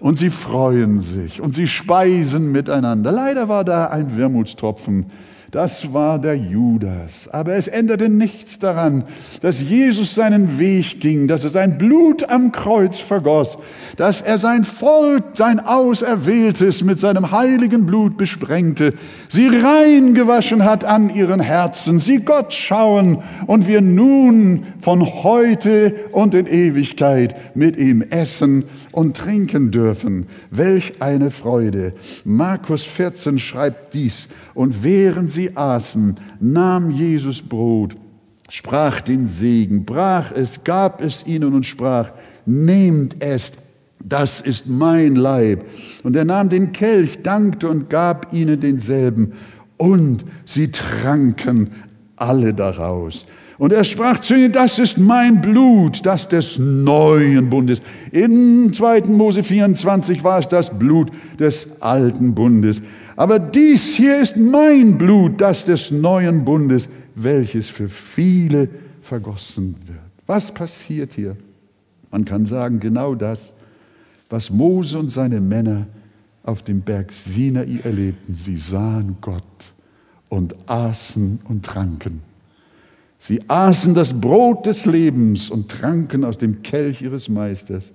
und 0.05 0.19
sie 0.19 0.29
freuen 0.29 1.01
sich 1.01 1.41
und 1.41 1.55
sie 1.55 1.67
speisen 1.67 2.53
miteinander. 2.53 3.11
Leider 3.11 3.49
war 3.49 3.65
da 3.65 3.87
ein 3.87 4.19
Wermutstropfen 4.19 5.07
das 5.55 5.93
war 5.93 6.19
der 6.19 6.35
Judas. 6.35 7.29
Aber 7.31 7.55
es 7.55 7.69
änderte 7.69 8.09
nichts 8.09 8.59
daran, 8.59 9.05
dass 9.41 9.63
Jesus 9.63 10.17
seinen 10.17 10.59
Weg 10.59 11.01
ging, 11.01 11.29
dass 11.29 11.45
er 11.45 11.51
sein 11.51 11.79
Blut 11.79 12.29
am 12.29 12.51
Kreuz 12.51 12.99
vergoss, 12.99 13.57
dass 13.97 14.21
er 14.21 14.39
sein 14.39 14.65
Volk, 14.65 15.23
sein 15.35 15.61
Auserwähltes 15.61 16.83
mit 16.83 16.99
seinem 16.99 17.31
heiligen 17.31 17.87
Blut 17.87 18.17
besprengte, 18.17 18.95
sie 19.29 19.47
reingewaschen 19.47 20.65
hat 20.65 20.85
an 20.85 21.09
ihren 21.09 21.39
Herzen, 21.39 22.01
sie 22.01 22.19
Gott 22.19 22.53
schauen 22.53 23.23
und 23.47 23.69
wir 23.69 23.81
nun 23.81 24.67
von 24.81 25.23
heute 25.23 25.95
und 26.11 26.35
in 26.35 26.47
Ewigkeit 26.47 27.55
mit 27.55 27.77
ihm 27.77 28.03
essen 28.03 28.65
und 28.95 29.17
trinken 29.17 29.73
dürfen. 29.73 30.27
Welch 30.53 31.03
eine 31.03 31.33
Freude. 31.33 31.95
Markus 32.25 32.85
14 32.85 33.41
schreibt 33.41 33.93
dies. 33.93 34.29
Und 34.55 34.85
während 34.85 35.33
sie 35.33 35.57
aßen, 35.57 36.17
nahm 36.39 36.93
Jesus 36.93 37.43
Brot, 37.43 37.97
sprach 38.49 39.01
den 39.01 39.27
Segen, 39.27 39.85
brach 39.85 40.31
es, 40.31 40.63
gab 40.63 41.03
es 41.03 41.27
ihnen 41.27 41.55
und 41.55 41.67
sprach, 41.67 42.13
nehmt 42.47 43.17
es, 43.19 43.53
das 43.99 44.41
ist 44.41 44.69
mein 44.69 45.17
Leib. 45.17 45.65
Und 46.05 46.15
er 46.15 46.25
nahm 46.25 46.49
den 46.49 46.71
Kelch, 46.71 47.21
dankte 47.23 47.69
und 47.69 47.91
gab 47.91 48.33
ihnen 48.33 48.61
denselben. 48.61 49.33
Und 49.77 50.25
sie 50.45 50.71
tranken 50.71 51.71
alle 52.15 52.55
daraus. 52.55 53.27
Und 53.59 53.73
er 53.73 53.85
sprach 53.85 54.19
zu 54.19 54.35
ihnen, 54.35 54.53
das 54.53 54.79
ist 54.79 54.99
mein 54.99 55.41
Blut, 55.41 56.05
das 56.05 56.29
des 56.29 56.59
neuen 56.59 57.49
Bundes. 57.51 57.81
In 58.11 58.73
2. 58.75 59.03
Mose 59.09 59.43
24 59.43 60.25
war 60.25 60.41
es 60.41 60.49
das 60.49 60.77
Blut 60.77 61.11
des 61.39 61.81
alten 61.81 62.35
Bundes. 62.35 62.83
Aber 63.17 63.39
dies 63.39 63.95
hier 63.95 64.21
ist 64.21 64.37
mein 64.37 64.99
Blut, 64.99 65.41
das 65.41 65.65
des 65.65 65.93
neuen 65.93 66.45
Bundes, 66.45 66.89
welches 67.15 67.69
für 67.69 67.89
viele 67.89 68.69
vergossen 69.03 69.77
wird. 69.87 69.99
Was 70.27 70.53
passiert 70.53 71.13
hier? 71.13 71.37
Man 72.11 72.25
kann 72.25 72.47
sagen, 72.47 72.81
genau 72.81 73.15
das, 73.15 73.55
was 74.31 74.51
Mose 74.51 74.99
und 74.99 75.11
seine 75.11 75.41
Männer 75.41 75.87
auf 76.43 76.63
dem 76.63 76.81
Berg 76.81 77.13
Sinai 77.13 77.81
erlebten. 77.85 78.35
Sie 78.35 78.57
sahen 78.57 79.17
Gott 79.21 79.43
und 80.29 80.55
aßen 80.69 81.41
und 81.49 81.65
tranken. 81.65 82.23
Sie 83.27 83.41
aßen 83.49 83.95
das 83.95 84.21
Brot 84.21 84.67
des 84.67 84.85
Lebens 84.85 85.49
und 85.49 85.71
tranken 85.71 86.25
aus 86.25 86.37
dem 86.37 86.63
Kelch 86.63 87.01
ihres 87.01 87.31
Meisters. 87.31 87.91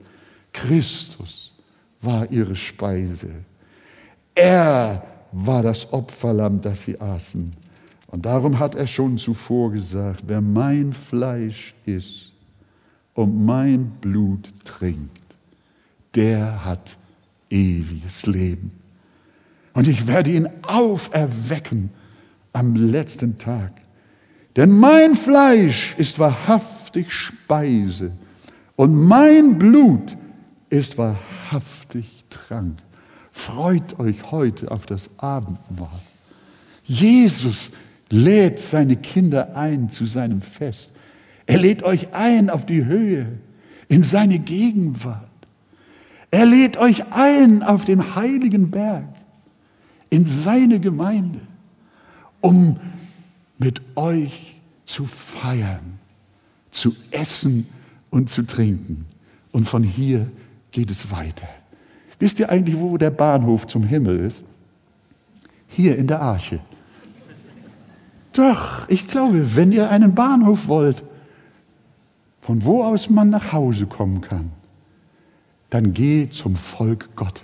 Christus 0.53 1.53
war 2.01 2.31
ihre 2.31 2.55
Speise. 2.55 3.29
Er 4.33 5.03
war 5.31 5.61
das 5.61 5.93
Opferlamm, 5.93 6.59
das 6.61 6.81
sie 6.81 6.99
aßen. 6.99 7.53
Und 8.07 8.25
darum 8.25 8.57
hat 8.57 8.73
er 8.73 8.87
schon 8.87 9.19
zuvor 9.19 9.71
gesagt, 9.71 10.23
wer 10.25 10.41
mein 10.41 10.93
Fleisch 10.93 11.75
isst 11.85 12.31
und 13.13 13.45
mein 13.45 13.85
Blut 14.01 14.49
trinkt, 14.65 15.21
der 16.15 16.65
hat 16.65 16.97
ewiges 17.51 18.25
Leben. 18.25 18.71
Und 19.75 19.87
ich 19.87 20.07
werde 20.07 20.31
ihn 20.31 20.49
auferwecken 20.63 21.91
am 22.51 22.75
letzten 22.75 23.37
Tag. 23.37 23.78
Denn 24.55 24.71
mein 24.71 25.15
Fleisch 25.15 25.95
ist 25.97 26.19
wahrhaftig 26.19 27.11
Speise 27.11 28.11
und 28.75 28.95
mein 28.95 29.57
Blut 29.59 30.17
ist 30.69 30.97
wahrhaftig 30.97 32.25
Trank. 32.29 32.79
Freut 33.31 33.99
euch 33.99 34.31
heute 34.31 34.71
auf 34.71 34.85
das 34.85 35.09
Abendmahl. 35.19 36.01
Jesus 36.83 37.71
lädt 38.09 38.59
seine 38.59 38.95
Kinder 38.95 39.55
ein 39.55 39.89
zu 39.89 40.05
seinem 40.05 40.41
Fest. 40.41 40.91
Er 41.45 41.59
lädt 41.59 41.83
euch 41.83 42.13
ein 42.13 42.49
auf 42.49 42.65
die 42.65 42.85
Höhe, 42.85 43.27
in 43.87 44.03
seine 44.03 44.39
Gegenwart. 44.39 45.25
Er 46.31 46.45
lädt 46.45 46.77
euch 46.77 47.11
ein 47.11 47.63
auf 47.63 47.85
den 47.85 48.15
heiligen 48.15 48.69
Berg, 48.69 49.07
in 50.09 50.25
seine 50.25 50.79
Gemeinde, 50.79 51.39
um 52.41 52.79
mit 53.59 53.81
euch 53.95 54.59
zu 54.85 55.05
feiern, 55.05 55.99
zu 56.71 56.95
essen 57.11 57.67
und 58.09 58.31
zu 58.31 58.43
trinken. 58.43 59.05
Und 59.51 59.67
von 59.67 59.83
hier 59.83 60.31
geht 60.71 60.89
es 60.89 61.11
weiter. 61.11 61.47
Wisst 62.17 62.39
ihr 62.39 62.49
eigentlich, 62.49 62.77
wo 62.77 62.97
der 62.97 63.11
Bahnhof 63.11 63.67
zum 63.67 63.83
Himmel 63.83 64.15
ist? 64.15 64.43
Hier 65.67 65.97
in 65.97 66.07
der 66.07 66.21
Arche. 66.21 66.59
Doch, 68.33 68.87
ich 68.89 69.07
glaube, 69.07 69.55
wenn 69.55 69.71
ihr 69.71 69.89
einen 69.89 70.15
Bahnhof 70.15 70.67
wollt, 70.67 71.03
von 72.41 72.63
wo 72.63 72.83
aus 72.83 73.09
man 73.09 73.29
nach 73.29 73.53
Hause 73.53 73.85
kommen 73.85 74.21
kann, 74.21 74.51
dann 75.69 75.93
geh 75.93 76.29
zum 76.29 76.55
Volk 76.55 77.15
Gottes 77.15 77.43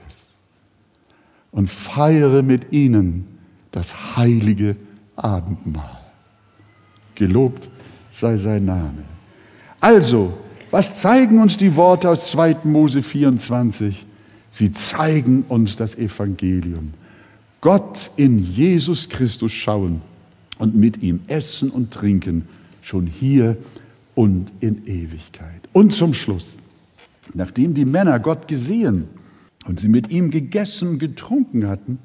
und 1.52 1.70
feiere 1.70 2.42
mit 2.42 2.72
ihnen 2.72 3.28
das 3.72 4.16
heilige 4.16 4.78
Abendmahl. 5.16 6.05
Gelobt 7.16 7.68
sei 8.12 8.38
sein 8.38 8.66
Name. 8.66 9.04
Also, 9.80 10.34
was 10.72 11.00
zeigen 11.00 11.42
uns 11.42 11.58
die 11.58 11.76
Worte 11.76 12.10
aus 12.10 12.32
2. 12.32 12.58
Mose 12.64 13.02
24? 13.02 14.06
Sie 14.52 14.74
zeigen 14.74 15.44
uns 15.48 15.76
das 15.76 15.96
Evangelium. 15.96 16.94
Gott 17.62 18.12
in 18.16 18.40
Jesus 18.40 19.10
Christus 19.10 19.52
schauen 19.52 20.02
und 20.60 20.76
mit 20.76 21.02
ihm 21.02 21.22
essen 21.28 21.70
und 21.70 21.92
trinken, 21.92 22.48
schon 22.82 23.08
hier 23.08 23.58
und 24.14 24.52
in 24.60 24.86
Ewigkeit. 24.86 25.62
Und 25.74 25.94
zum 25.94 26.14
Schluss, 26.14 26.54
nachdem 27.34 27.74
die 27.74 27.86
Männer 27.86 28.20
Gott 28.20 28.48
gesehen 28.48 29.08
und 29.66 29.80
sie 29.80 29.88
mit 29.88 30.12
ihm 30.12 30.30
gegessen 30.30 30.90
und 30.90 31.00
getrunken 31.00 31.68
hatten, 31.68 32.00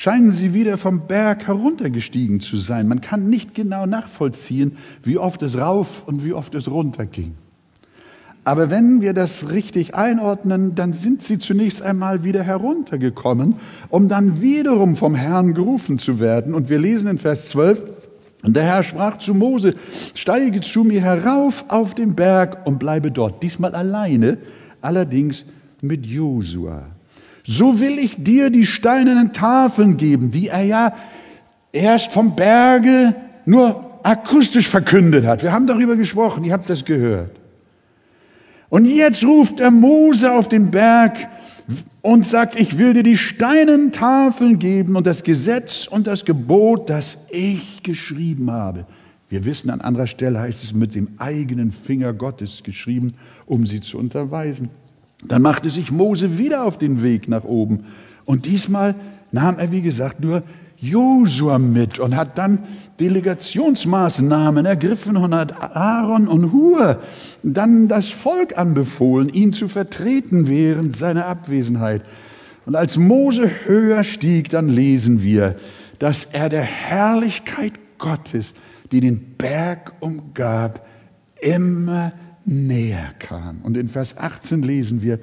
scheinen 0.00 0.32
sie 0.32 0.54
wieder 0.54 0.78
vom 0.78 1.06
Berg 1.08 1.46
heruntergestiegen 1.46 2.40
zu 2.40 2.56
sein. 2.56 2.88
Man 2.88 3.02
kann 3.02 3.28
nicht 3.28 3.54
genau 3.54 3.84
nachvollziehen, 3.84 4.78
wie 5.02 5.18
oft 5.18 5.42
es 5.42 5.58
rauf 5.58 6.04
und 6.06 6.24
wie 6.24 6.32
oft 6.32 6.54
es 6.54 6.70
runter 6.70 7.04
ging. 7.04 7.34
Aber 8.42 8.70
wenn 8.70 9.02
wir 9.02 9.12
das 9.12 9.50
richtig 9.50 9.94
einordnen, 9.94 10.74
dann 10.74 10.94
sind 10.94 11.22
sie 11.22 11.38
zunächst 11.38 11.82
einmal 11.82 12.24
wieder 12.24 12.42
heruntergekommen, 12.42 13.56
um 13.90 14.08
dann 14.08 14.40
wiederum 14.40 14.96
vom 14.96 15.14
Herrn 15.14 15.52
gerufen 15.52 15.98
zu 15.98 16.18
werden. 16.18 16.54
Und 16.54 16.70
wir 16.70 16.78
lesen 16.78 17.06
in 17.06 17.18
Vers 17.18 17.50
12, 17.50 17.84
und 18.42 18.56
der 18.56 18.62
Herr 18.62 18.82
sprach 18.82 19.18
zu 19.18 19.34
Mose, 19.34 19.74
steige 20.14 20.62
zu 20.62 20.82
mir 20.82 21.02
herauf 21.02 21.66
auf 21.68 21.94
den 21.94 22.14
Berg 22.14 22.66
und 22.66 22.78
bleibe 22.78 23.10
dort, 23.10 23.42
diesmal 23.42 23.74
alleine, 23.74 24.38
allerdings 24.80 25.44
mit 25.82 26.06
Josua. 26.06 26.86
So 27.50 27.80
will 27.80 27.98
ich 27.98 28.22
dir 28.22 28.48
die 28.48 28.64
steinernen 28.64 29.32
Tafeln 29.32 29.96
geben, 29.96 30.30
die 30.30 30.46
er 30.46 30.62
ja 30.62 30.94
erst 31.72 32.12
vom 32.12 32.36
Berge 32.36 33.12
nur 33.44 33.98
akustisch 34.04 34.68
verkündet 34.68 35.26
hat. 35.26 35.42
Wir 35.42 35.50
haben 35.50 35.66
darüber 35.66 35.96
gesprochen, 35.96 36.44
ihr 36.44 36.52
habt 36.52 36.70
das 36.70 36.84
gehört. 36.84 37.32
Und 38.68 38.84
jetzt 38.84 39.24
ruft 39.24 39.58
er 39.58 39.72
Mose 39.72 40.30
auf 40.30 40.48
den 40.48 40.70
Berg 40.70 41.28
und 42.02 42.24
sagt, 42.24 42.54
ich 42.54 42.78
will 42.78 42.92
dir 42.92 43.02
die 43.02 43.16
steinen 43.16 43.90
Tafeln 43.90 44.60
geben 44.60 44.94
und 44.94 45.04
das 45.04 45.24
Gesetz 45.24 45.88
und 45.88 46.06
das 46.06 46.24
Gebot, 46.24 46.88
das 46.88 47.26
ich 47.30 47.82
geschrieben 47.82 48.52
habe. 48.52 48.86
Wir 49.28 49.44
wissen, 49.44 49.70
an 49.70 49.80
anderer 49.80 50.06
Stelle 50.06 50.38
heißt 50.38 50.62
es 50.62 50.72
mit 50.72 50.94
dem 50.94 51.08
eigenen 51.18 51.72
Finger 51.72 52.12
Gottes 52.12 52.62
geschrieben, 52.62 53.14
um 53.46 53.66
sie 53.66 53.80
zu 53.80 53.98
unterweisen. 53.98 54.70
Dann 55.24 55.42
machte 55.42 55.70
sich 55.70 55.90
Mose 55.90 56.38
wieder 56.38 56.64
auf 56.64 56.78
den 56.78 57.02
Weg 57.02 57.28
nach 57.28 57.44
oben. 57.44 57.84
Und 58.24 58.46
diesmal 58.46 58.94
nahm 59.32 59.58
er, 59.58 59.72
wie 59.72 59.82
gesagt, 59.82 60.20
nur 60.20 60.42
Josua 60.78 61.58
mit 61.58 61.98
und 61.98 62.16
hat 62.16 62.38
dann 62.38 62.60
Delegationsmaßnahmen 63.00 64.66
ergriffen 64.66 65.16
und 65.16 65.34
hat 65.34 65.76
Aaron 65.76 66.28
und 66.28 66.52
Hur 66.52 67.00
dann 67.42 67.88
das 67.88 68.08
Volk 68.08 68.56
anbefohlen, 68.56 69.28
ihn 69.28 69.52
zu 69.52 69.68
vertreten 69.68 70.48
während 70.48 70.96
seiner 70.96 71.26
Abwesenheit. 71.26 72.02
Und 72.66 72.76
als 72.76 72.96
Mose 72.96 73.50
höher 73.64 74.04
stieg, 74.04 74.50
dann 74.50 74.68
lesen 74.68 75.22
wir, 75.22 75.56
dass 75.98 76.24
er 76.24 76.48
der 76.48 76.62
Herrlichkeit 76.62 77.72
Gottes, 77.98 78.54
die 78.92 79.00
den 79.00 79.36
Berg 79.36 79.92
umgab, 80.00 80.86
immer 81.40 82.12
näher 82.44 83.14
kam. 83.18 83.62
Und 83.62 83.76
in 83.76 83.88
Vers 83.88 84.16
18 84.16 84.62
lesen 84.62 85.02
wir, 85.02 85.18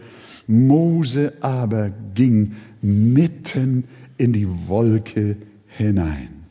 Mose 0.48 1.34
aber 1.42 1.92
ging 2.14 2.56
mitten 2.82 3.86
in 4.18 4.34
die 4.34 4.48
Wolke 4.68 5.38
hinein, 5.68 6.46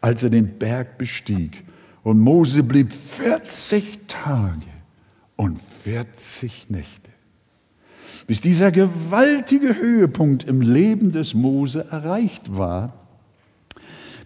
als 0.00 0.22
er 0.22 0.30
den 0.30 0.58
Berg 0.58 0.98
bestieg. 0.98 1.64
Und 2.02 2.20
Mose 2.20 2.62
blieb 2.62 2.92
40 2.92 4.06
Tage 4.06 4.62
und 5.36 5.58
40 5.82 6.70
Nächte, 6.70 7.10
bis 8.26 8.40
dieser 8.40 8.70
gewaltige 8.70 9.76
Höhepunkt 9.76 10.44
im 10.44 10.60
Leben 10.60 11.12
des 11.12 11.34
Mose 11.34 11.86
erreicht 11.90 12.56
war, 12.56 12.92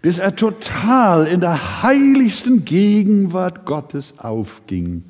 bis 0.01 0.17
er 0.17 0.35
total 0.35 1.27
in 1.27 1.39
der 1.39 1.81
heiligsten 1.83 2.65
Gegenwart 2.65 3.65
Gottes 3.65 4.19
aufging, 4.19 5.05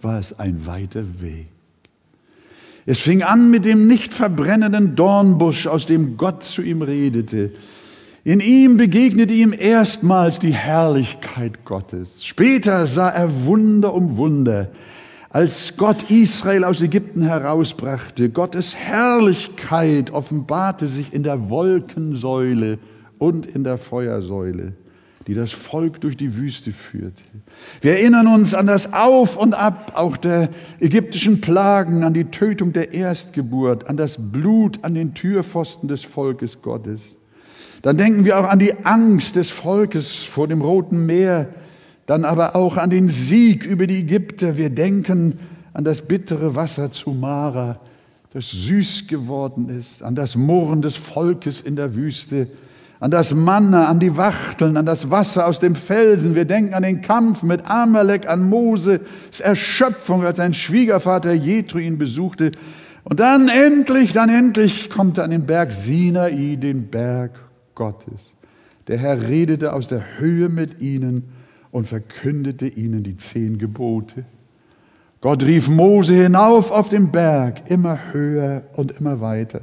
war 0.00 0.18
es 0.18 0.38
ein 0.38 0.66
weiter 0.66 1.04
Weg. 1.20 1.48
Es 2.86 2.98
fing 2.98 3.22
an 3.22 3.50
mit 3.50 3.64
dem 3.64 3.86
nicht 3.86 4.14
verbrennenden 4.14 4.96
Dornbusch, 4.96 5.66
aus 5.66 5.86
dem 5.86 6.16
Gott 6.16 6.42
zu 6.42 6.62
ihm 6.62 6.80
redete. 6.80 7.50
In 8.24 8.40
ihm 8.40 8.76
begegnete 8.76 9.34
ihm 9.34 9.52
erstmals 9.52 10.38
die 10.38 10.54
Herrlichkeit 10.54 11.64
Gottes. 11.64 12.24
Später 12.24 12.86
sah 12.86 13.10
er 13.10 13.44
Wunder 13.44 13.92
um 13.92 14.16
Wunder. 14.16 14.70
Als 15.30 15.76
Gott 15.76 16.10
Israel 16.10 16.64
aus 16.64 16.80
Ägypten 16.80 17.22
herausbrachte, 17.22 18.30
Gottes 18.30 18.74
Herrlichkeit 18.74 20.10
offenbarte 20.10 20.88
sich 20.88 21.12
in 21.12 21.22
der 21.22 21.50
Wolkensäule 21.50 22.78
und 23.18 23.44
in 23.44 23.64
der 23.64 23.76
Feuersäule, 23.76 24.72
die 25.28 25.34
das 25.34 25.52
Volk 25.52 26.00
durch 26.00 26.16
die 26.16 26.36
Wüste 26.36 26.72
führte. 26.72 27.22
Wir 27.82 27.98
erinnern 27.98 28.26
uns 28.26 28.54
an 28.54 28.66
das 28.66 28.94
Auf 28.94 29.36
und 29.36 29.52
Ab 29.52 29.92
auch 29.94 30.16
der 30.16 30.48
ägyptischen 30.80 31.42
Plagen, 31.42 32.02
an 32.02 32.14
die 32.14 32.24
Tötung 32.24 32.72
der 32.72 32.94
Erstgeburt, 32.94 33.88
an 33.88 33.98
das 33.98 34.16
Blut 34.32 34.82
an 34.82 34.94
den 34.94 35.12
Türpfosten 35.12 35.86
des 35.86 36.02
Volkes 36.02 36.62
Gottes. 36.62 37.14
Dann 37.82 37.98
denken 37.98 38.24
wir 38.24 38.38
auch 38.38 38.48
an 38.48 38.58
die 38.58 38.86
Angst 38.86 39.36
des 39.36 39.50
Volkes 39.50 40.12
vor 40.16 40.48
dem 40.48 40.62
Roten 40.62 41.04
Meer, 41.04 41.50
dann 42.06 42.24
aber 42.24 42.56
auch 42.56 42.78
an 42.78 42.88
den 42.88 43.10
Sieg 43.10 43.66
über 43.66 43.86
die 43.86 43.98
Ägypter. 43.98 44.56
Wir 44.56 44.70
denken 44.70 45.38
an 45.74 45.84
das 45.84 46.00
bittere 46.00 46.54
Wasser 46.54 46.90
zu 46.90 47.10
Mara, 47.10 47.78
das 48.32 48.50
süß 48.50 49.06
geworden 49.08 49.68
ist, 49.68 50.02
an 50.02 50.14
das 50.14 50.36
Murren 50.36 50.80
des 50.80 50.96
Volkes 50.96 51.60
in 51.60 51.76
der 51.76 51.94
Wüste, 51.94 52.48
an 53.00 53.10
das 53.10 53.32
Manna, 53.32 53.86
an 53.86 54.00
die 54.00 54.16
Wachteln, 54.16 54.76
an 54.76 54.86
das 54.86 55.10
Wasser 55.10 55.46
aus 55.46 55.60
dem 55.60 55.74
Felsen. 55.74 56.34
Wir 56.34 56.44
denken 56.44 56.74
an 56.74 56.82
den 56.82 57.00
Kampf 57.00 57.42
mit 57.42 57.68
Amalek, 57.70 58.28
an 58.28 58.48
Moses 58.48 59.00
Erschöpfung, 59.40 60.24
als 60.24 60.38
sein 60.38 60.54
Schwiegervater 60.54 61.32
Jethro 61.32 61.78
ihn 61.78 61.98
besuchte. 61.98 62.50
Und 63.04 63.20
dann 63.20 63.48
endlich, 63.48 64.12
dann 64.12 64.28
endlich 64.28 64.90
kommt 64.90 65.18
er 65.18 65.24
an 65.24 65.30
den 65.30 65.46
Berg 65.46 65.72
Sinai, 65.72 66.56
den 66.56 66.88
Berg 66.88 67.38
Gottes. 67.74 68.34
Der 68.88 68.98
Herr 68.98 69.20
redete 69.28 69.72
aus 69.72 69.86
der 69.86 70.02
Höhe 70.18 70.48
mit 70.48 70.80
ihnen 70.80 71.24
und 71.70 71.86
verkündete 71.86 72.66
ihnen 72.66 73.04
die 73.04 73.16
zehn 73.16 73.58
Gebote. 73.58 74.24
Gott 75.20 75.42
rief 75.42 75.68
Mose 75.68 76.14
hinauf 76.14 76.70
auf 76.70 76.88
den 76.88 77.10
Berg, 77.10 77.70
immer 77.70 77.98
höher 78.12 78.62
und 78.74 78.92
immer 78.92 79.20
weiter. 79.20 79.62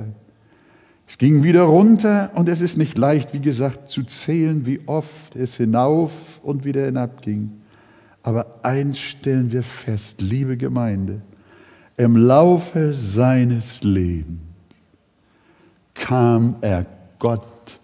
Es 1.08 1.18
ging 1.18 1.44
wieder 1.44 1.64
runter 1.64 2.32
und 2.36 2.50
es 2.50 2.62
ist 2.62 2.78
nicht 2.78 2.98
leicht, 2.98 3.34
wie 3.34 3.42
gesagt, 3.42 3.90
zu 3.90 4.04
zählen, 4.04 4.66
wie 4.66 4.82
oft 4.88 5.36
es 5.36 5.56
hinauf 5.56 6.40
und 6.42 6.66
wieder 6.66 6.86
hinabging. 6.86 7.52
Aber 8.24 8.60
eins 8.64 8.98
stellen 8.98 9.52
wir 9.52 9.64
fest, 9.64 10.20
liebe 10.22 10.58
Gemeinde, 10.58 11.22
im 11.98 12.18
Laufe 12.18 12.94
seines 12.94 13.84
Lebens 13.84 14.40
kam 15.94 16.58
er 16.62 16.86
Gott 17.20 17.80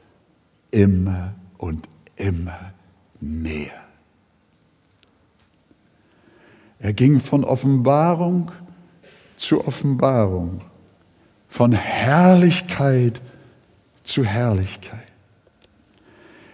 immer 0.70 1.34
und 1.58 1.88
immer 2.16 2.74
näher. 3.20 3.82
Er 6.80 6.94
ging 6.94 7.20
von 7.20 7.44
Offenbarung 7.44 8.52
zu 9.38 9.66
Offenbarung, 9.66 10.62
von 11.52 11.74
Herrlichkeit 11.74 13.22
zu 14.04 14.26
Herrlichkeit. 14.26 15.00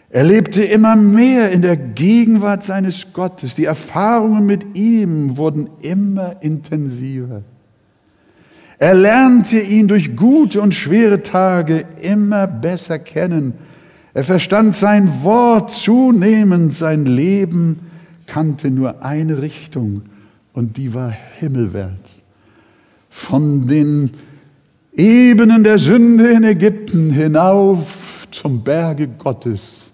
Er 0.09 0.25
lebte 0.25 0.63
immer 0.63 0.97
mehr 0.97 1.51
in 1.51 1.61
der 1.61 1.77
Gegenwart 1.77 2.63
seines 2.63 3.13
Gottes. 3.13 3.55
Die 3.55 3.63
Erfahrungen 3.63 4.45
mit 4.45 4.75
ihm 4.75 5.37
wurden 5.37 5.69
immer 5.79 6.41
intensiver. 6.41 7.43
Er 8.77 8.93
lernte 8.93 9.61
ihn 9.61 9.87
durch 9.87 10.17
gute 10.17 10.59
und 10.59 10.73
schwere 10.73 11.23
Tage 11.23 11.85
immer 12.01 12.45
besser 12.45 12.99
kennen 12.99 13.53
er 14.17 14.23
verstand 14.23 14.73
sein 14.73 15.21
Wort 15.21 15.69
zunehmend, 15.69 16.73
sein 16.73 17.05
Leben 17.05 17.81
kannte 18.25 18.71
nur 18.71 19.03
eine 19.03 19.43
Richtung 19.43 20.01
und 20.53 20.77
die 20.77 20.95
war 20.95 21.11
himmelwärts. 21.11 22.23
Von 23.11 23.67
den 23.67 24.09
Ebenen 24.97 25.63
der 25.63 25.77
Sünde 25.77 26.31
in 26.31 26.43
Ägypten 26.43 27.11
hinauf 27.11 28.27
zum 28.31 28.63
Berge 28.63 29.07
Gottes, 29.07 29.91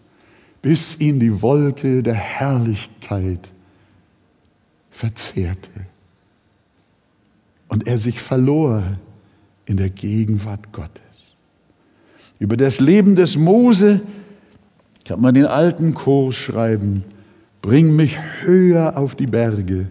bis 0.62 0.98
ihn 1.02 1.20
die 1.20 1.42
Wolke 1.42 2.02
der 2.02 2.14
Herrlichkeit 2.14 3.50
verzehrte 4.90 5.70
und 7.68 7.86
er 7.86 7.98
sich 7.98 8.22
verlor 8.22 8.98
in 9.66 9.76
der 9.76 9.90
Gegenwart 9.90 10.72
Gottes. 10.72 11.02
Über 12.40 12.56
das 12.56 12.80
Leben 12.80 13.16
des 13.16 13.36
Mose 13.36 14.00
kann 15.04 15.20
man 15.20 15.36
den 15.36 15.48
alten 15.48 15.94
Chor 15.96 16.32
schreiben, 16.32 17.04
bring 17.62 17.94
mich 17.98 18.18
höher 18.42 18.96
auf 18.96 19.16
die 19.16 19.28
Berge 19.28 19.90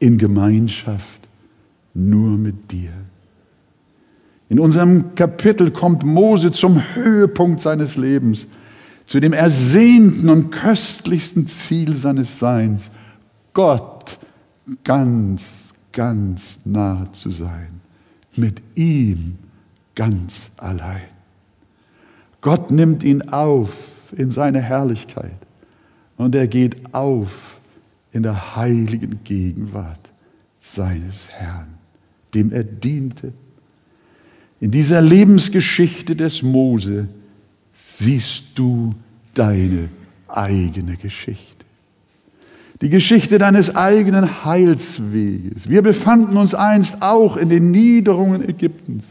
in 0.00 0.18
Gemeinschaft 0.18 1.20
nur 1.94 2.36
mit 2.36 2.72
dir. 2.72 3.01
In 4.52 4.60
unserem 4.60 5.14
Kapitel 5.14 5.70
kommt 5.70 6.04
Mose 6.04 6.52
zum 6.52 6.82
Höhepunkt 6.94 7.62
seines 7.62 7.96
Lebens, 7.96 8.46
zu 9.06 9.18
dem 9.18 9.32
ersehnten 9.32 10.28
und 10.28 10.50
köstlichsten 10.50 11.48
Ziel 11.48 11.94
seines 11.94 12.38
Seins, 12.38 12.90
Gott 13.54 14.18
ganz, 14.84 15.72
ganz 15.90 16.66
nahe 16.66 17.10
zu 17.12 17.30
sein, 17.30 17.80
mit 18.36 18.60
ihm 18.74 19.38
ganz 19.94 20.50
allein. 20.58 21.08
Gott 22.42 22.70
nimmt 22.70 23.04
ihn 23.04 23.22
auf 23.30 24.12
in 24.14 24.30
seine 24.30 24.60
Herrlichkeit 24.60 25.38
und 26.18 26.34
er 26.34 26.46
geht 26.46 26.94
auf 26.94 27.58
in 28.12 28.22
der 28.22 28.54
heiligen 28.54 29.24
Gegenwart 29.24 30.10
seines 30.60 31.30
Herrn, 31.30 31.72
dem 32.34 32.52
er 32.52 32.64
diente. 32.64 33.32
In 34.62 34.70
dieser 34.70 35.00
Lebensgeschichte 35.00 36.14
des 36.14 36.44
Mose 36.44 37.08
siehst 37.74 38.44
du 38.54 38.94
deine 39.34 39.88
eigene 40.28 40.96
Geschichte. 40.96 41.66
Die 42.80 42.88
Geschichte 42.88 43.38
deines 43.38 43.74
eigenen 43.74 44.44
Heilsweges. 44.44 45.68
Wir 45.68 45.82
befanden 45.82 46.36
uns 46.36 46.54
einst 46.54 47.02
auch 47.02 47.36
in 47.36 47.48
den 47.48 47.72
Niederungen 47.72 48.48
Ägyptens. 48.48 49.02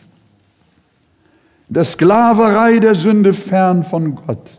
In 1.67 1.73
der 1.73 1.83
Sklaverei 1.83 2.79
der 2.79 2.95
Sünde 2.95 3.33
fern 3.33 3.83
von 3.83 4.15
Gott. 4.15 4.57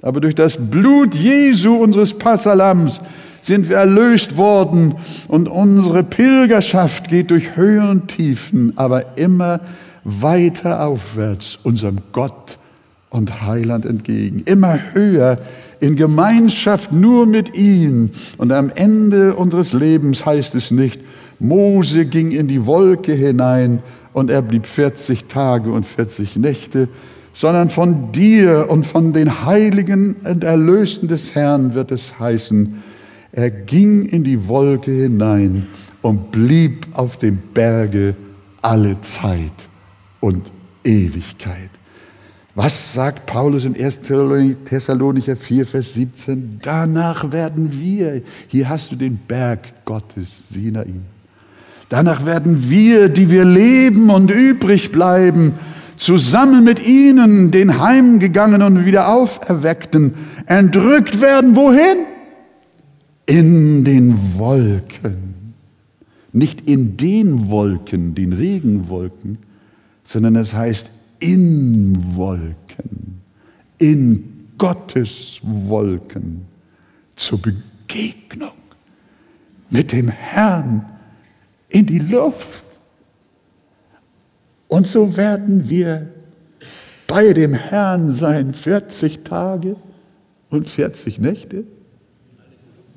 Aber 0.00 0.22
durch 0.22 0.34
das 0.34 0.56
Blut 0.56 1.14
Jesu, 1.14 1.74
unseres 1.74 2.16
Passalams, 2.16 3.02
sind 3.42 3.68
wir 3.68 3.76
erlöst 3.76 4.38
worden 4.38 4.94
und 5.28 5.46
unsere 5.48 6.02
Pilgerschaft 6.02 7.10
geht 7.10 7.30
durch 7.30 7.54
Höhen 7.54 7.86
und 7.86 8.08
Tiefen, 8.08 8.72
aber 8.78 9.18
immer 9.18 9.60
weiter 10.04 10.86
aufwärts 10.86 11.58
unserem 11.62 11.98
Gott 12.12 12.58
und 13.10 13.42
Heiland 13.42 13.84
entgegen. 13.84 14.42
Immer 14.44 14.78
höher 14.94 15.38
in 15.80 15.96
Gemeinschaft 15.96 16.92
nur 16.92 17.26
mit 17.26 17.54
ihm. 17.56 18.10
Und 18.38 18.52
am 18.52 18.70
Ende 18.74 19.34
unseres 19.34 19.72
Lebens 19.72 20.24
heißt 20.24 20.54
es 20.54 20.70
nicht, 20.70 21.00
Mose 21.38 22.06
ging 22.06 22.30
in 22.30 22.48
die 22.48 22.66
Wolke 22.66 23.12
hinein 23.12 23.82
und 24.12 24.30
er 24.30 24.42
blieb 24.42 24.66
40 24.66 25.24
Tage 25.24 25.72
und 25.72 25.84
40 25.84 26.36
Nächte, 26.36 26.88
sondern 27.32 27.70
von 27.70 28.12
dir 28.12 28.66
und 28.68 28.86
von 28.86 29.12
den 29.12 29.44
Heiligen 29.44 30.16
und 30.24 30.44
Erlösten 30.44 31.08
des 31.08 31.34
Herrn 31.34 31.74
wird 31.74 31.90
es 31.90 32.18
heißen, 32.18 32.82
er 33.32 33.50
ging 33.50 34.04
in 34.04 34.22
die 34.22 34.46
Wolke 34.46 34.90
hinein 34.90 35.66
und 36.02 36.30
blieb 36.30 36.86
auf 36.92 37.16
dem 37.16 37.38
Berge 37.54 38.14
alle 38.60 39.00
Zeit 39.00 39.50
und 40.22 40.50
Ewigkeit. 40.84 41.68
Was 42.54 42.92
sagt 42.92 43.26
Paulus 43.26 43.64
in 43.64 43.74
1. 43.74 44.00
Thessalonicher 44.64 45.36
4, 45.36 45.66
Vers 45.66 45.94
17? 45.94 46.60
Danach 46.62 47.32
werden 47.32 47.80
wir, 47.80 48.22
hier 48.48 48.68
hast 48.68 48.92
du 48.92 48.96
den 48.96 49.16
Berg 49.16 49.84
Gottes, 49.84 50.50
Sinai. 50.50 50.86
Danach 51.88 52.24
werden 52.24 52.70
wir, 52.70 53.08
die 53.08 53.30
wir 53.30 53.44
leben 53.44 54.10
und 54.10 54.30
übrig 54.30 54.92
bleiben, 54.92 55.54
zusammen 55.96 56.62
mit 56.62 56.86
ihnen, 56.86 57.50
den 57.50 57.80
Heimgegangenen 57.80 58.78
und 58.78 58.84
wieder 58.84 59.08
Auferweckten, 59.08 60.14
entrückt 60.46 61.20
werden. 61.20 61.56
Wohin? 61.56 62.04
In 63.26 63.84
den 63.84 64.38
Wolken. 64.38 65.54
Nicht 66.32 66.68
in 66.68 66.96
den 66.96 67.50
Wolken, 67.50 68.14
den 68.14 68.32
Regenwolken, 68.32 69.38
sondern 70.12 70.36
es 70.36 70.52
heißt 70.52 70.90
in 71.20 72.14
Wolken, 72.14 73.22
in 73.78 74.46
Gottes 74.58 75.40
Wolken 75.42 76.42
zur 77.16 77.40
Begegnung 77.40 78.52
mit 79.70 79.90
dem 79.92 80.08
Herrn 80.08 80.84
in 81.70 81.86
die 81.86 81.98
Luft. 81.98 82.62
Und 84.68 84.86
so 84.86 85.16
werden 85.16 85.70
wir 85.70 86.08
bei 87.06 87.32
dem 87.32 87.54
Herrn 87.54 88.14
sein 88.14 88.52
40 88.52 89.24
Tage 89.24 89.76
und 90.50 90.68
40 90.68 91.20
Nächte. 91.20 91.64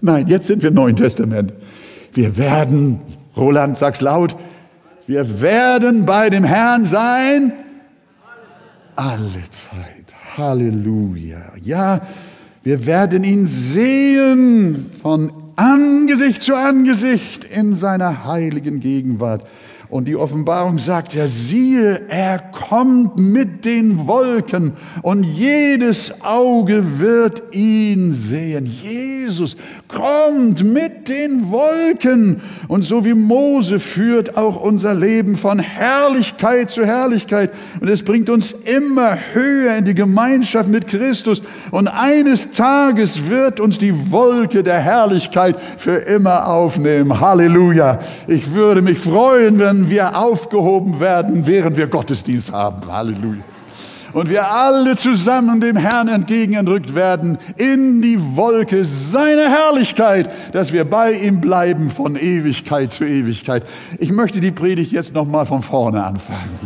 Nein, 0.01 0.27
jetzt 0.27 0.47
sind 0.47 0.61
wir 0.63 0.67
im 0.67 0.75
Neuen 0.75 0.97
Testament. 0.97 1.53
Wir 2.11 2.35
werden, 2.35 2.99
Roland, 3.37 3.77
sag's 3.77 4.01
laut, 4.01 4.35
wir 5.07 5.41
werden 5.41 6.05
bei 6.05 6.29
dem 6.29 6.43
Herrn 6.43 6.85
sein 6.85 7.53
alle 8.95 9.43
Zeit. 9.49 10.15
Halleluja. 10.37 11.53
Ja, 11.61 12.01
wir 12.63 12.85
werden 12.85 13.23
ihn 13.23 13.45
sehen 13.45 14.89
von 15.01 15.31
Angesicht 15.55 16.41
zu 16.41 16.55
Angesicht 16.55 17.45
in 17.45 17.75
seiner 17.75 18.25
heiligen 18.25 18.79
Gegenwart. 18.79 19.47
Und 19.89 20.07
die 20.07 20.15
Offenbarung 20.15 20.79
sagt 20.79 21.13
ja, 21.13 21.27
siehe, 21.27 22.09
er 22.09 22.39
kommt 22.39 23.17
mit 23.17 23.63
den 23.65 24.07
Wolken 24.07 24.73
und 25.03 25.23
jedes 25.23 26.23
Auge 26.23 26.99
wird 26.99 27.53
ihn 27.53 28.11
sehen. 28.11 28.65
Jesus 28.65 29.55
kommt 29.87 30.63
mit 30.63 31.07
den 31.07 31.51
Wolken. 31.51 32.41
Und 32.67 32.83
so 32.83 33.05
wie 33.05 33.13
Mose 33.13 33.79
führt 33.79 34.37
auch 34.37 34.59
unser 34.59 34.93
Leben 34.93 35.37
von 35.37 35.59
Herrlichkeit 35.59 36.71
zu 36.71 36.85
Herrlichkeit. 36.85 37.51
Und 37.79 37.89
es 37.89 38.03
bringt 38.03 38.29
uns 38.29 38.51
immer 38.51 39.17
höher 39.33 39.75
in 39.77 39.85
die 39.85 39.95
Gemeinschaft 39.95 40.67
mit 40.67 40.87
Christus. 40.87 41.41
Und 41.71 41.87
eines 41.87 42.53
Tages 42.53 43.29
wird 43.29 43.59
uns 43.59 43.77
die 43.77 44.11
Wolke 44.11 44.63
der 44.63 44.79
Herrlichkeit 44.79 45.57
für 45.77 45.97
immer 45.97 46.47
aufnehmen. 46.47 47.19
Halleluja. 47.19 47.99
Ich 48.27 48.53
würde 48.53 48.81
mich 48.81 48.99
freuen, 48.99 49.59
wenn 49.59 49.89
wir 49.89 50.17
aufgehoben 50.17 50.99
werden, 50.99 51.45
während 51.45 51.77
wir 51.77 51.87
Gottesdienst 51.87 52.51
haben. 52.51 52.91
Halleluja 52.91 53.54
und 54.15 54.29
wir 54.29 54.49
alle 54.49 54.95
zusammen 54.95 55.59
dem 55.59 55.75
Herrn 55.75 56.07
entgegenentrückt 56.07 56.95
werden 56.95 57.37
in 57.57 58.01
die 58.01 58.17
Wolke 58.37 58.85
seiner 58.85 59.49
Herrlichkeit, 59.49 60.29
dass 60.53 60.71
wir 60.71 60.85
bei 60.85 61.11
ihm 61.11 61.41
bleiben 61.41 61.91
von 61.91 62.15
Ewigkeit 62.15 62.93
zu 62.93 63.03
Ewigkeit. 63.03 63.63
Ich 63.99 64.13
möchte 64.13 64.39
die 64.39 64.51
Predigt 64.51 64.93
jetzt 64.93 65.13
noch 65.13 65.25
mal 65.25 65.45
von 65.45 65.61
vorne 65.61 66.01
anfangen. 66.01 66.57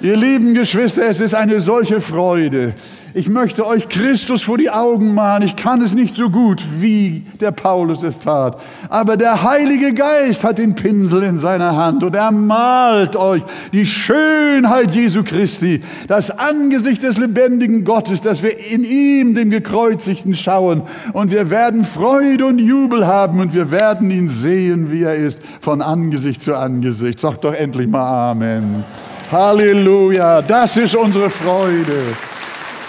Ihr 0.00 0.16
lieben 0.16 0.54
Geschwister, 0.54 1.06
es 1.06 1.20
ist 1.20 1.34
eine 1.34 1.60
solche 1.60 2.00
Freude, 2.00 2.74
ich 3.16 3.30
möchte 3.30 3.66
euch 3.66 3.88
Christus 3.88 4.42
vor 4.42 4.58
die 4.58 4.68
Augen 4.68 5.14
malen. 5.14 5.42
Ich 5.42 5.56
kann 5.56 5.80
es 5.80 5.94
nicht 5.94 6.14
so 6.14 6.28
gut, 6.28 6.62
wie 6.80 7.24
der 7.40 7.50
Paulus 7.50 8.02
es 8.02 8.18
tat. 8.18 8.60
Aber 8.90 9.16
der 9.16 9.42
Heilige 9.42 9.94
Geist 9.94 10.44
hat 10.44 10.58
den 10.58 10.74
Pinsel 10.74 11.22
in 11.22 11.38
seiner 11.38 11.74
Hand 11.74 12.02
und 12.02 12.14
er 12.14 12.30
malt 12.30 13.16
euch 13.16 13.42
die 13.72 13.86
Schönheit 13.86 14.90
Jesu 14.90 15.24
Christi, 15.24 15.82
das 16.08 16.28
Angesicht 16.28 17.02
des 17.02 17.16
lebendigen 17.16 17.86
Gottes, 17.86 18.20
dass 18.20 18.42
wir 18.42 18.58
in 18.58 18.84
ihm, 18.84 19.34
dem 19.34 19.48
Gekreuzigten, 19.48 20.34
schauen. 20.34 20.82
Und 21.14 21.30
wir 21.30 21.48
werden 21.48 21.86
Freude 21.86 22.44
und 22.44 22.58
Jubel 22.58 23.06
haben 23.06 23.40
und 23.40 23.54
wir 23.54 23.70
werden 23.70 24.10
ihn 24.10 24.28
sehen, 24.28 24.92
wie 24.92 25.04
er 25.04 25.14
ist, 25.14 25.40
von 25.62 25.80
Angesicht 25.80 26.42
zu 26.42 26.54
Angesicht. 26.54 27.18
Sagt 27.18 27.44
doch 27.44 27.54
endlich 27.54 27.88
mal 27.88 28.32
Amen. 28.32 28.84
Halleluja, 29.32 30.42
das 30.42 30.76
ist 30.76 30.94
unsere 30.94 31.30
Freude. 31.30 32.02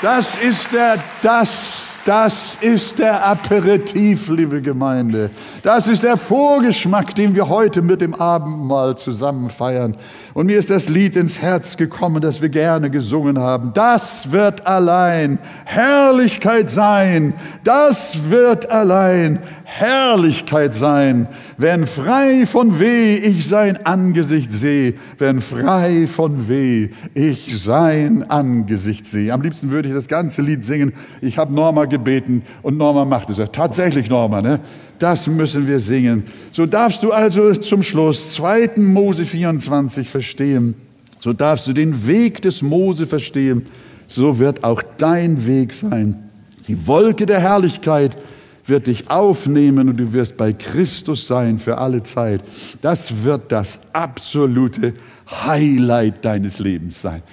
Das 0.02 0.36
ist 0.38 0.72
der, 0.74 0.98
das, 1.24 1.97
das 2.08 2.58
ist 2.62 3.00
der 3.00 3.26
Aperitif, 3.26 4.30
liebe 4.30 4.62
Gemeinde. 4.62 5.30
Das 5.62 5.90
ist 5.90 6.04
der 6.04 6.16
Vorgeschmack, 6.16 7.14
den 7.16 7.36
wir 7.36 7.50
heute 7.50 7.82
mit 7.82 8.00
dem 8.00 8.16
Abendmahl 8.16 8.96
zusammen 8.98 9.50
feiern. 9.50 9.98
Und 10.34 10.46
mir 10.46 10.58
ist 10.58 10.70
das 10.70 10.88
Lied 10.88 11.18
ins 11.18 11.42
Herz 11.42 11.76
gekommen, 11.76 12.22
das 12.22 12.42
wir 12.42 12.48
gerne 12.48 12.90
gesungen 12.90 13.40
haben. 13.40 13.74
Das 13.74 14.32
wird 14.32 14.66
allein 14.66 15.38
Herrlichkeit 15.66 16.70
sein. 16.70 17.34
Das 17.66 18.30
wird 18.30 18.70
allein 18.72 19.40
Herrlichkeit 19.70 20.74
sein, 20.74 21.28
wenn 21.58 21.88
frei 21.88 22.46
von 22.46 22.80
weh 22.80 23.16
ich 23.18 23.50
sein 23.50 23.86
Angesicht 23.86 24.50
sehe, 24.50 24.94
wenn 25.18 25.42
frei 25.42 26.08
von 26.08 26.48
weh 26.48 26.90
ich 27.14 27.62
sein 27.62 28.24
Angesicht 28.30 29.06
sehe. 29.06 29.34
Am 29.34 29.42
liebsten 29.42 29.70
würde 29.70 29.90
ich 29.90 29.94
das 29.94 30.08
ganze 30.08 30.42
Lied 30.42 30.64
singen. 30.64 30.94
Ich 31.20 31.38
habe 31.38 31.54
Norma 31.54 31.84
gebeten 31.98 32.44
und 32.62 32.78
Norma 32.78 33.06
macht 33.06 33.30
es. 33.30 33.38
Tatsächlich 33.52 34.10
Norma, 34.10 34.42
ne? 34.42 34.60
Das 35.00 35.28
müssen 35.28 35.68
wir 35.68 35.80
singen. 35.80 36.24
So 36.52 36.66
darfst 36.66 37.04
du 37.04 37.12
also 37.12 37.54
zum 37.54 37.84
Schluss 37.84 38.34
2. 38.34 38.72
Mose 38.78 39.26
24 39.26 40.10
verstehen. 40.10 40.76
So 41.20 41.34
darfst 41.34 41.68
du 41.68 41.74
den 41.74 42.08
Weg 42.08 42.42
des 42.42 42.62
Mose 42.62 43.06
verstehen. 43.06 43.66
So 44.08 44.40
wird 44.40 44.64
auch 44.64 44.82
dein 44.98 45.46
Weg 45.46 45.74
sein. 45.74 46.30
Die 46.68 46.88
Wolke 46.88 47.26
der 47.26 47.40
Herrlichkeit 47.40 48.18
wird 48.66 48.88
dich 48.88 49.10
aufnehmen 49.10 49.90
und 49.90 49.98
du 49.98 50.12
wirst 50.14 50.38
bei 50.38 50.54
Christus 50.54 51.28
sein 51.28 51.60
für 51.60 51.78
alle 51.78 52.04
Zeit. 52.04 52.42
Das 52.82 53.24
wird 53.24 53.52
das 53.52 53.80
absolute 53.94 54.94
Highlight 55.30 56.24
deines 56.26 56.60
Lebens 56.60 57.02
sein. 57.02 57.24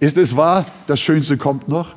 Ist 0.00 0.16
es 0.16 0.36
wahr? 0.36 0.64
Das 0.86 1.00
Schönste 1.00 1.36
kommt 1.36 1.68
noch? 1.68 1.94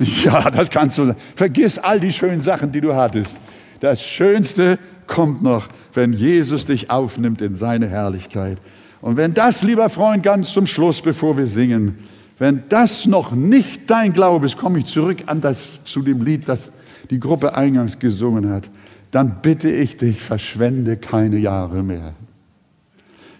Ja, 0.24 0.50
das 0.50 0.70
kannst 0.70 0.98
du. 0.98 1.14
Vergiss 1.36 1.78
all 1.78 2.00
die 2.00 2.12
schönen 2.12 2.42
Sachen, 2.42 2.72
die 2.72 2.80
du 2.80 2.94
hattest. 2.94 3.36
Das 3.80 4.02
Schönste 4.02 4.78
kommt 5.06 5.42
noch, 5.42 5.68
wenn 5.92 6.12
Jesus 6.12 6.66
dich 6.66 6.90
aufnimmt 6.90 7.42
in 7.42 7.54
seine 7.54 7.88
Herrlichkeit. 7.88 8.58
Und 9.00 9.16
wenn 9.16 9.34
das, 9.34 9.62
lieber 9.62 9.90
Freund, 9.90 10.22
ganz 10.22 10.52
zum 10.52 10.66
Schluss, 10.66 11.00
bevor 11.00 11.36
wir 11.36 11.46
singen, 11.46 11.98
wenn 12.38 12.62
das 12.68 13.06
noch 13.06 13.32
nicht 13.32 13.90
dein 13.90 14.12
Glaube 14.12 14.46
ist, 14.46 14.56
komme 14.56 14.78
ich 14.78 14.86
zurück 14.86 15.18
an 15.26 15.40
das, 15.40 15.84
zu 15.84 16.00
dem 16.02 16.24
Lied, 16.24 16.48
das 16.48 16.72
die 17.10 17.20
Gruppe 17.20 17.54
eingangs 17.54 17.98
gesungen 17.98 18.50
hat, 18.50 18.70
dann 19.10 19.42
bitte 19.42 19.70
ich 19.70 19.96
dich, 19.96 20.20
verschwende 20.20 20.96
keine 20.96 21.36
Jahre 21.36 21.82
mehr. 21.82 22.14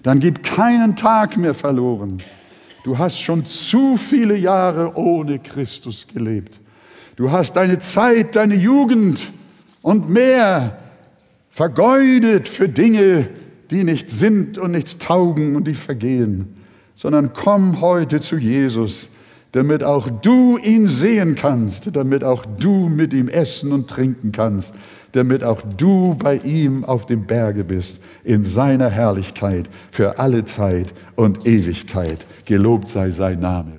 Dann 0.02 0.18
gib 0.20 0.42
keinen 0.42 0.96
Tag 0.96 1.36
mehr 1.36 1.54
verloren. 1.54 2.18
Du 2.82 2.96
hast 2.96 3.20
schon 3.20 3.44
zu 3.44 3.96
viele 3.96 4.36
Jahre 4.36 4.96
ohne 4.96 5.38
Christus 5.38 6.06
gelebt. 6.06 6.58
Du 7.16 7.30
hast 7.30 7.54
deine 7.54 7.78
Zeit, 7.78 8.36
deine 8.36 8.54
Jugend 8.54 9.20
und 9.82 10.08
mehr 10.08 10.78
vergeudet 11.50 12.48
für 12.48 12.68
Dinge, 12.68 13.28
die 13.70 13.84
nicht 13.84 14.08
sind 14.08 14.56
und 14.56 14.72
nichts 14.72 14.98
taugen 14.98 15.56
und 15.56 15.68
die 15.68 15.74
vergehen, 15.74 16.56
sondern 16.96 17.32
komm 17.34 17.80
heute 17.80 18.20
zu 18.20 18.36
Jesus, 18.36 19.08
damit 19.52 19.84
auch 19.84 20.08
du 20.08 20.56
ihn 20.58 20.86
sehen 20.86 21.34
kannst, 21.34 21.94
damit 21.94 22.24
auch 22.24 22.46
du 22.46 22.88
mit 22.88 23.12
ihm 23.12 23.28
essen 23.28 23.72
und 23.72 23.88
trinken 23.88 24.32
kannst, 24.32 24.74
damit 25.12 25.44
auch 25.44 25.62
du 25.76 26.14
bei 26.14 26.36
ihm 26.36 26.84
auf 26.84 27.06
dem 27.06 27.26
Berge 27.26 27.64
bist, 27.64 28.02
in 28.24 28.44
seiner 28.44 28.90
Herrlichkeit 28.90 29.68
für 29.90 30.18
alle 30.18 30.44
Zeit 30.44 30.92
und 31.16 31.46
Ewigkeit. 31.46 32.18
Gelobt 32.44 32.88
sei 32.88 33.10
sein 33.10 33.40
Name. 33.40 33.72